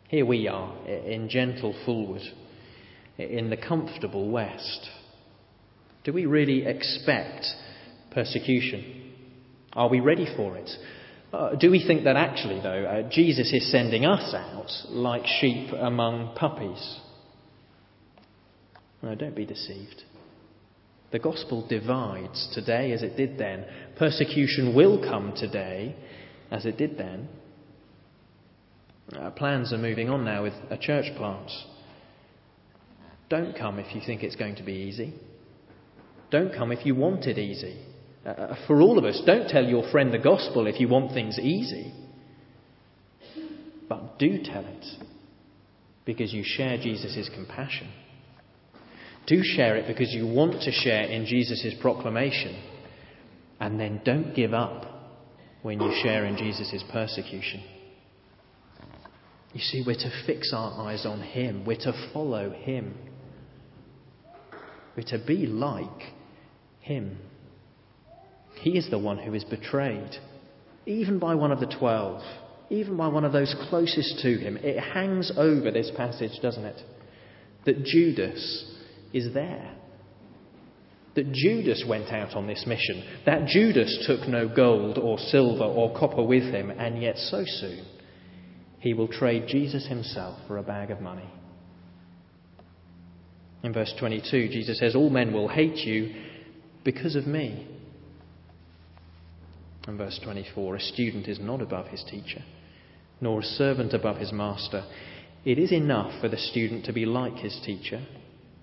Here 0.07 0.25
we 0.25 0.47
are 0.47 0.85
in 0.87 1.29
gentle 1.29 1.73
Fulwood, 1.85 2.21
in 3.17 3.49
the 3.49 3.57
comfortable 3.57 4.29
West. 4.29 4.89
Do 6.03 6.13
we 6.13 6.25
really 6.25 6.65
expect 6.65 7.45
persecution? 8.11 9.13
Are 9.73 9.89
we 9.89 9.99
ready 9.99 10.27
for 10.35 10.57
it? 10.57 10.69
Uh, 11.31 11.55
do 11.55 11.71
we 11.71 11.85
think 11.85 12.03
that 12.03 12.17
actually, 12.17 12.59
though, 12.61 12.83
uh, 12.83 13.09
Jesus 13.09 13.53
is 13.53 13.71
sending 13.71 14.05
us 14.05 14.33
out 14.33 14.69
like 14.89 15.25
sheep 15.25 15.71
among 15.71 16.35
puppies? 16.35 16.99
No, 19.01 19.15
don't 19.15 19.35
be 19.35 19.45
deceived. 19.45 20.03
The 21.11 21.19
gospel 21.19 21.65
divides 21.67 22.49
today 22.53 22.91
as 22.91 23.03
it 23.03 23.15
did 23.15 23.37
then. 23.37 23.65
Persecution 23.97 24.75
will 24.75 25.01
come 25.01 25.33
today 25.35 25.95
as 26.49 26.65
it 26.65 26.77
did 26.77 26.97
then. 26.97 27.27
Uh, 29.13 29.29
plans 29.31 29.73
are 29.73 29.77
moving 29.77 30.09
on 30.09 30.23
now 30.23 30.43
with 30.43 30.53
a 30.69 30.77
church 30.77 31.05
plant. 31.17 31.49
Don't 33.29 33.57
come 33.57 33.79
if 33.79 33.93
you 33.95 34.01
think 34.05 34.23
it's 34.23 34.35
going 34.35 34.55
to 34.55 34.63
be 34.63 34.73
easy. 34.73 35.13
Don't 36.31 36.53
come 36.53 36.71
if 36.71 36.85
you 36.85 36.95
want 36.95 37.25
it 37.25 37.37
easy. 37.37 37.77
Uh, 38.25 38.29
uh, 38.29 38.67
for 38.67 38.81
all 38.81 38.97
of 38.97 39.03
us, 39.03 39.21
don't 39.25 39.49
tell 39.49 39.65
your 39.65 39.89
friend 39.91 40.13
the 40.13 40.19
gospel 40.19 40.65
if 40.65 40.79
you 40.79 40.87
want 40.87 41.13
things 41.13 41.37
easy. 41.37 41.93
But 43.89 44.17
do 44.17 44.41
tell 44.43 44.65
it 44.65 44.85
because 46.05 46.33
you 46.33 46.43
share 46.45 46.77
Jesus' 46.77 47.29
compassion. 47.33 47.91
Do 49.27 49.41
share 49.43 49.75
it 49.75 49.87
because 49.87 50.11
you 50.13 50.25
want 50.25 50.61
to 50.61 50.71
share 50.71 51.03
in 51.03 51.25
Jesus' 51.25 51.73
proclamation. 51.81 52.63
And 53.59 53.79
then 53.79 54.01
don't 54.03 54.33
give 54.33 54.53
up 54.53 54.85
when 55.61 55.79
you 55.81 55.91
share 56.01 56.25
in 56.25 56.37
Jesus' 56.37 56.83
persecution. 56.91 57.63
You 59.53 59.59
see, 59.59 59.83
we're 59.85 59.95
to 59.95 60.23
fix 60.25 60.53
our 60.55 60.87
eyes 60.87 61.05
on 61.05 61.21
Him, 61.21 61.65
we're 61.65 61.75
to 61.81 62.09
follow 62.13 62.51
Him, 62.51 62.95
we're 64.95 65.03
to 65.07 65.23
be 65.25 65.45
like 65.45 66.13
Him. 66.81 67.17
He 68.55 68.77
is 68.77 68.89
the 68.89 68.99
one 68.99 69.17
who 69.17 69.33
is 69.33 69.43
betrayed, 69.43 70.11
even 70.85 71.19
by 71.19 71.35
one 71.35 71.51
of 71.51 71.59
the 71.59 71.73
twelve, 71.79 72.21
even 72.69 72.97
by 72.97 73.07
one 73.07 73.25
of 73.25 73.33
those 73.33 73.55
closest 73.69 74.19
to 74.21 74.37
him. 74.37 74.57
It 74.57 74.79
hangs 74.79 75.31
over 75.35 75.71
this 75.71 75.91
passage, 75.95 76.39
doesn't 76.41 76.65
it? 76.65 76.81
That 77.65 77.83
Judas 77.83 78.65
is 79.13 79.33
there. 79.33 79.75
That 81.15 81.31
Judas 81.31 81.83
went 81.87 82.11
out 82.11 82.35
on 82.35 82.47
this 82.47 82.65
mission. 82.65 83.03
That 83.25 83.47
Judas 83.47 84.05
took 84.07 84.27
no 84.27 84.47
gold 84.47 84.97
or 84.97 85.17
silver 85.17 85.65
or 85.65 85.97
copper 85.97 86.23
with 86.23 86.43
him, 86.43 86.71
and 86.71 87.01
yet 87.01 87.17
so 87.17 87.43
soon 87.45 87.85
he 88.79 88.93
will 88.93 89.07
trade 89.07 89.47
Jesus 89.47 89.87
himself 89.87 90.39
for 90.47 90.57
a 90.57 90.63
bag 90.63 90.89
of 90.89 91.01
money. 91.01 91.29
In 93.63 93.73
verse 93.73 93.93
22, 93.99 94.49
Jesus 94.49 94.79
says, 94.79 94.95
All 94.95 95.11
men 95.11 95.33
will 95.33 95.47
hate 95.47 95.77
you 95.77 96.15
because 96.83 97.15
of 97.15 97.27
me. 97.27 97.67
And 99.87 99.97
verse 99.97 100.19
24 100.23 100.75
A 100.75 100.79
student 100.79 101.27
is 101.27 101.39
not 101.39 101.61
above 101.61 101.87
his 101.87 102.03
teacher, 102.03 102.43
nor 103.19 103.39
a 103.39 103.43
servant 103.43 103.93
above 103.93 104.17
his 104.17 104.31
master. 104.31 104.85
It 105.43 105.57
is 105.57 105.71
enough 105.71 106.21
for 106.21 106.29
the 106.29 106.37
student 106.37 106.85
to 106.85 106.93
be 106.93 107.05
like 107.05 107.37
his 107.37 107.59
teacher, 107.65 108.05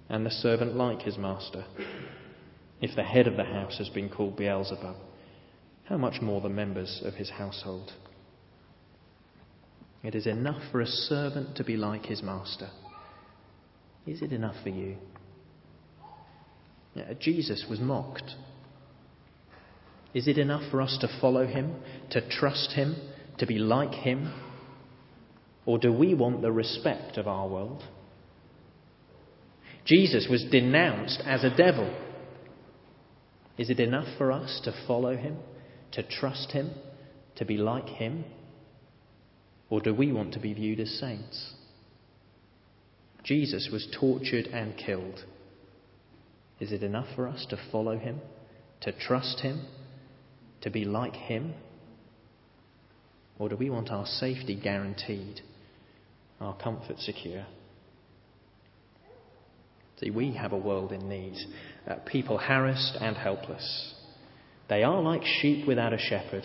and 0.09 0.25
the 0.25 0.31
servant 0.31 0.77
like 0.77 1.03
his 1.03 1.19
master. 1.19 1.65
If 2.81 2.95
the 2.95 3.03
head 3.03 3.27
of 3.27 3.37
the 3.37 3.45
house 3.45 3.79
has 3.79 3.89
been 3.89 4.09
called 4.09 4.37
Beelzebub, 4.37 4.97
how 5.85 5.97
much 5.97 6.21
more 6.23 6.41
the 6.41 6.49
members 6.49 7.03
of 7.05 7.15
his 7.15 7.31
household? 7.31 7.93
It 10.05 10.15
is 10.15 10.27
enough 10.27 10.63
for 10.71 10.81
a 10.81 10.87
servant 10.87 11.57
to 11.57 11.65
be 11.65 11.77
like 11.77 12.07
his 12.07 12.23
master. 12.23 12.71
Is 14.07 14.23
it 14.23 14.33
enough 14.33 14.55
for 14.63 14.69
you? 14.69 14.97
Jesus 17.21 17.65
was 17.69 17.81
mocked. 17.81 18.35
Is 20.15 20.27
it 20.27 20.39
enough 20.39 20.71
for 20.71 20.81
us 20.81 20.97
to 21.01 21.21
follow 21.21 21.47
him, 21.47 21.77
to 22.11 22.27
trust 22.29 22.73
him, 22.73 22.97
to 23.39 23.47
be 23.47 23.59
like 23.59 23.93
him? 23.93 24.33
Or 25.67 25.79
do 25.79 25.93
we 25.93 26.15
want 26.15 26.43
the 26.43 26.53
respect 26.53 27.19
of 27.19 27.29
our 27.29 27.47
world? 27.47 27.83
Jesus 29.85 30.27
was 30.31 30.45
denounced 30.51 31.23
as 31.25 31.45
a 31.45 31.55
devil. 31.55 31.95
Is 33.57 33.71
it 33.71 33.81
enough 33.81 34.07
for 34.17 34.33
us 34.33 34.61
to 34.65 34.73
follow 34.87 35.17
him, 35.17 35.37
to 35.93 36.03
trust 36.03 36.53
him, 36.53 36.71
to 37.37 37.45
be 37.45 37.57
like 37.57 37.89
him? 37.89 38.25
Or 39.71 39.81
do 39.81 39.95
we 39.95 40.13
want 40.13 40.33
to 40.35 40.41
be 40.41 40.55
viewed 40.55 40.81
as 40.81 40.91
saints? 40.99 41.53
Jesus 43.25 43.69
was 43.71 43.87
tortured 43.99 44.47
and 44.47 44.77
killed. 44.77 45.25
Is 46.61 46.73
it 46.73 46.83
enough 46.83 47.07
for 47.15 47.29
us 47.29 47.47
to 47.51 47.59
follow 47.71 47.99
him, 47.99 48.21
to 48.81 48.93
trust 48.93 49.41
him, 49.41 49.67
to 50.63 50.71
be 50.71 50.85
like 50.85 51.15
him? 51.15 51.55
Or 53.39 53.49
do 53.49 53.57
we 53.57 53.71
want 53.71 53.91
our 53.91 54.07
safety 54.07 54.59
guaranteed, 54.61 55.41
our 56.41 56.57
comfort 56.57 56.99
secure? 56.99 57.47
See, 60.01 60.11
we 60.11 60.33
have 60.33 60.53
a 60.53 60.57
world 60.57 60.93
in 60.93 61.09
need, 61.09 61.37
uh, 61.89 61.97
people 62.07 62.39
harassed 62.39 62.97
and 63.01 63.17
helpless. 63.17 63.95
They 64.69 64.83
are 64.83 65.01
like 65.01 65.23
sheep 65.25 65.67
without 65.67 65.93
a 65.93 65.99
shepherd, 65.99 66.45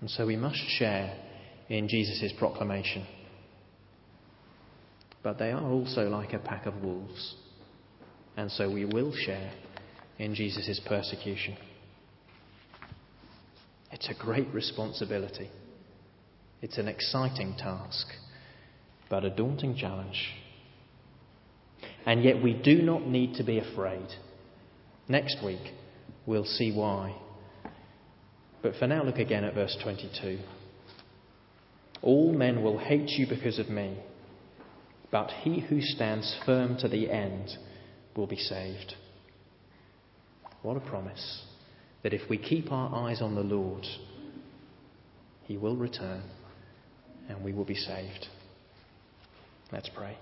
and 0.00 0.10
so 0.10 0.26
we 0.26 0.36
must 0.36 0.58
share 0.78 1.16
in 1.68 1.88
Jesus' 1.88 2.32
proclamation. 2.38 3.06
But 5.22 5.38
they 5.38 5.52
are 5.52 5.62
also 5.62 6.08
like 6.08 6.32
a 6.32 6.38
pack 6.38 6.66
of 6.66 6.82
wolves, 6.82 7.34
and 8.36 8.50
so 8.50 8.70
we 8.70 8.84
will 8.84 9.12
share 9.12 9.52
in 10.18 10.34
Jesus' 10.34 10.80
persecution. 10.86 11.56
It's 13.92 14.08
a 14.08 14.14
great 14.14 14.48
responsibility. 14.52 15.50
It's 16.62 16.78
an 16.78 16.88
exciting 16.88 17.54
task, 17.58 18.06
but 19.08 19.24
a 19.24 19.30
daunting 19.30 19.76
challenge. 19.76 20.34
And 22.06 22.22
yet 22.22 22.42
we 22.42 22.54
do 22.54 22.82
not 22.82 23.06
need 23.06 23.34
to 23.34 23.44
be 23.44 23.58
afraid. 23.58 24.06
Next 25.08 25.38
week, 25.44 25.72
we'll 26.26 26.44
see 26.44 26.72
why. 26.72 27.16
But 28.62 28.76
for 28.76 28.86
now, 28.86 29.02
look 29.02 29.18
again 29.18 29.44
at 29.44 29.54
verse 29.54 29.76
22. 29.82 30.38
All 32.02 32.32
men 32.32 32.62
will 32.62 32.78
hate 32.78 33.08
you 33.08 33.26
because 33.26 33.58
of 33.58 33.68
me, 33.68 33.98
but 35.10 35.30
he 35.42 35.60
who 35.60 35.80
stands 35.80 36.38
firm 36.46 36.76
to 36.78 36.88
the 36.88 37.10
end 37.10 37.50
will 38.16 38.26
be 38.26 38.36
saved. 38.36 38.94
What 40.62 40.76
a 40.76 40.80
promise 40.80 41.44
that 42.02 42.12
if 42.12 42.28
we 42.28 42.38
keep 42.38 42.70
our 42.72 42.94
eyes 42.94 43.20
on 43.22 43.34
the 43.34 43.42
Lord, 43.42 43.84
he 45.44 45.56
will 45.56 45.76
return 45.76 46.22
and 47.28 47.44
we 47.44 47.52
will 47.52 47.64
be 47.64 47.74
saved. 47.74 48.26
Let's 49.72 49.88
pray. 49.88 50.16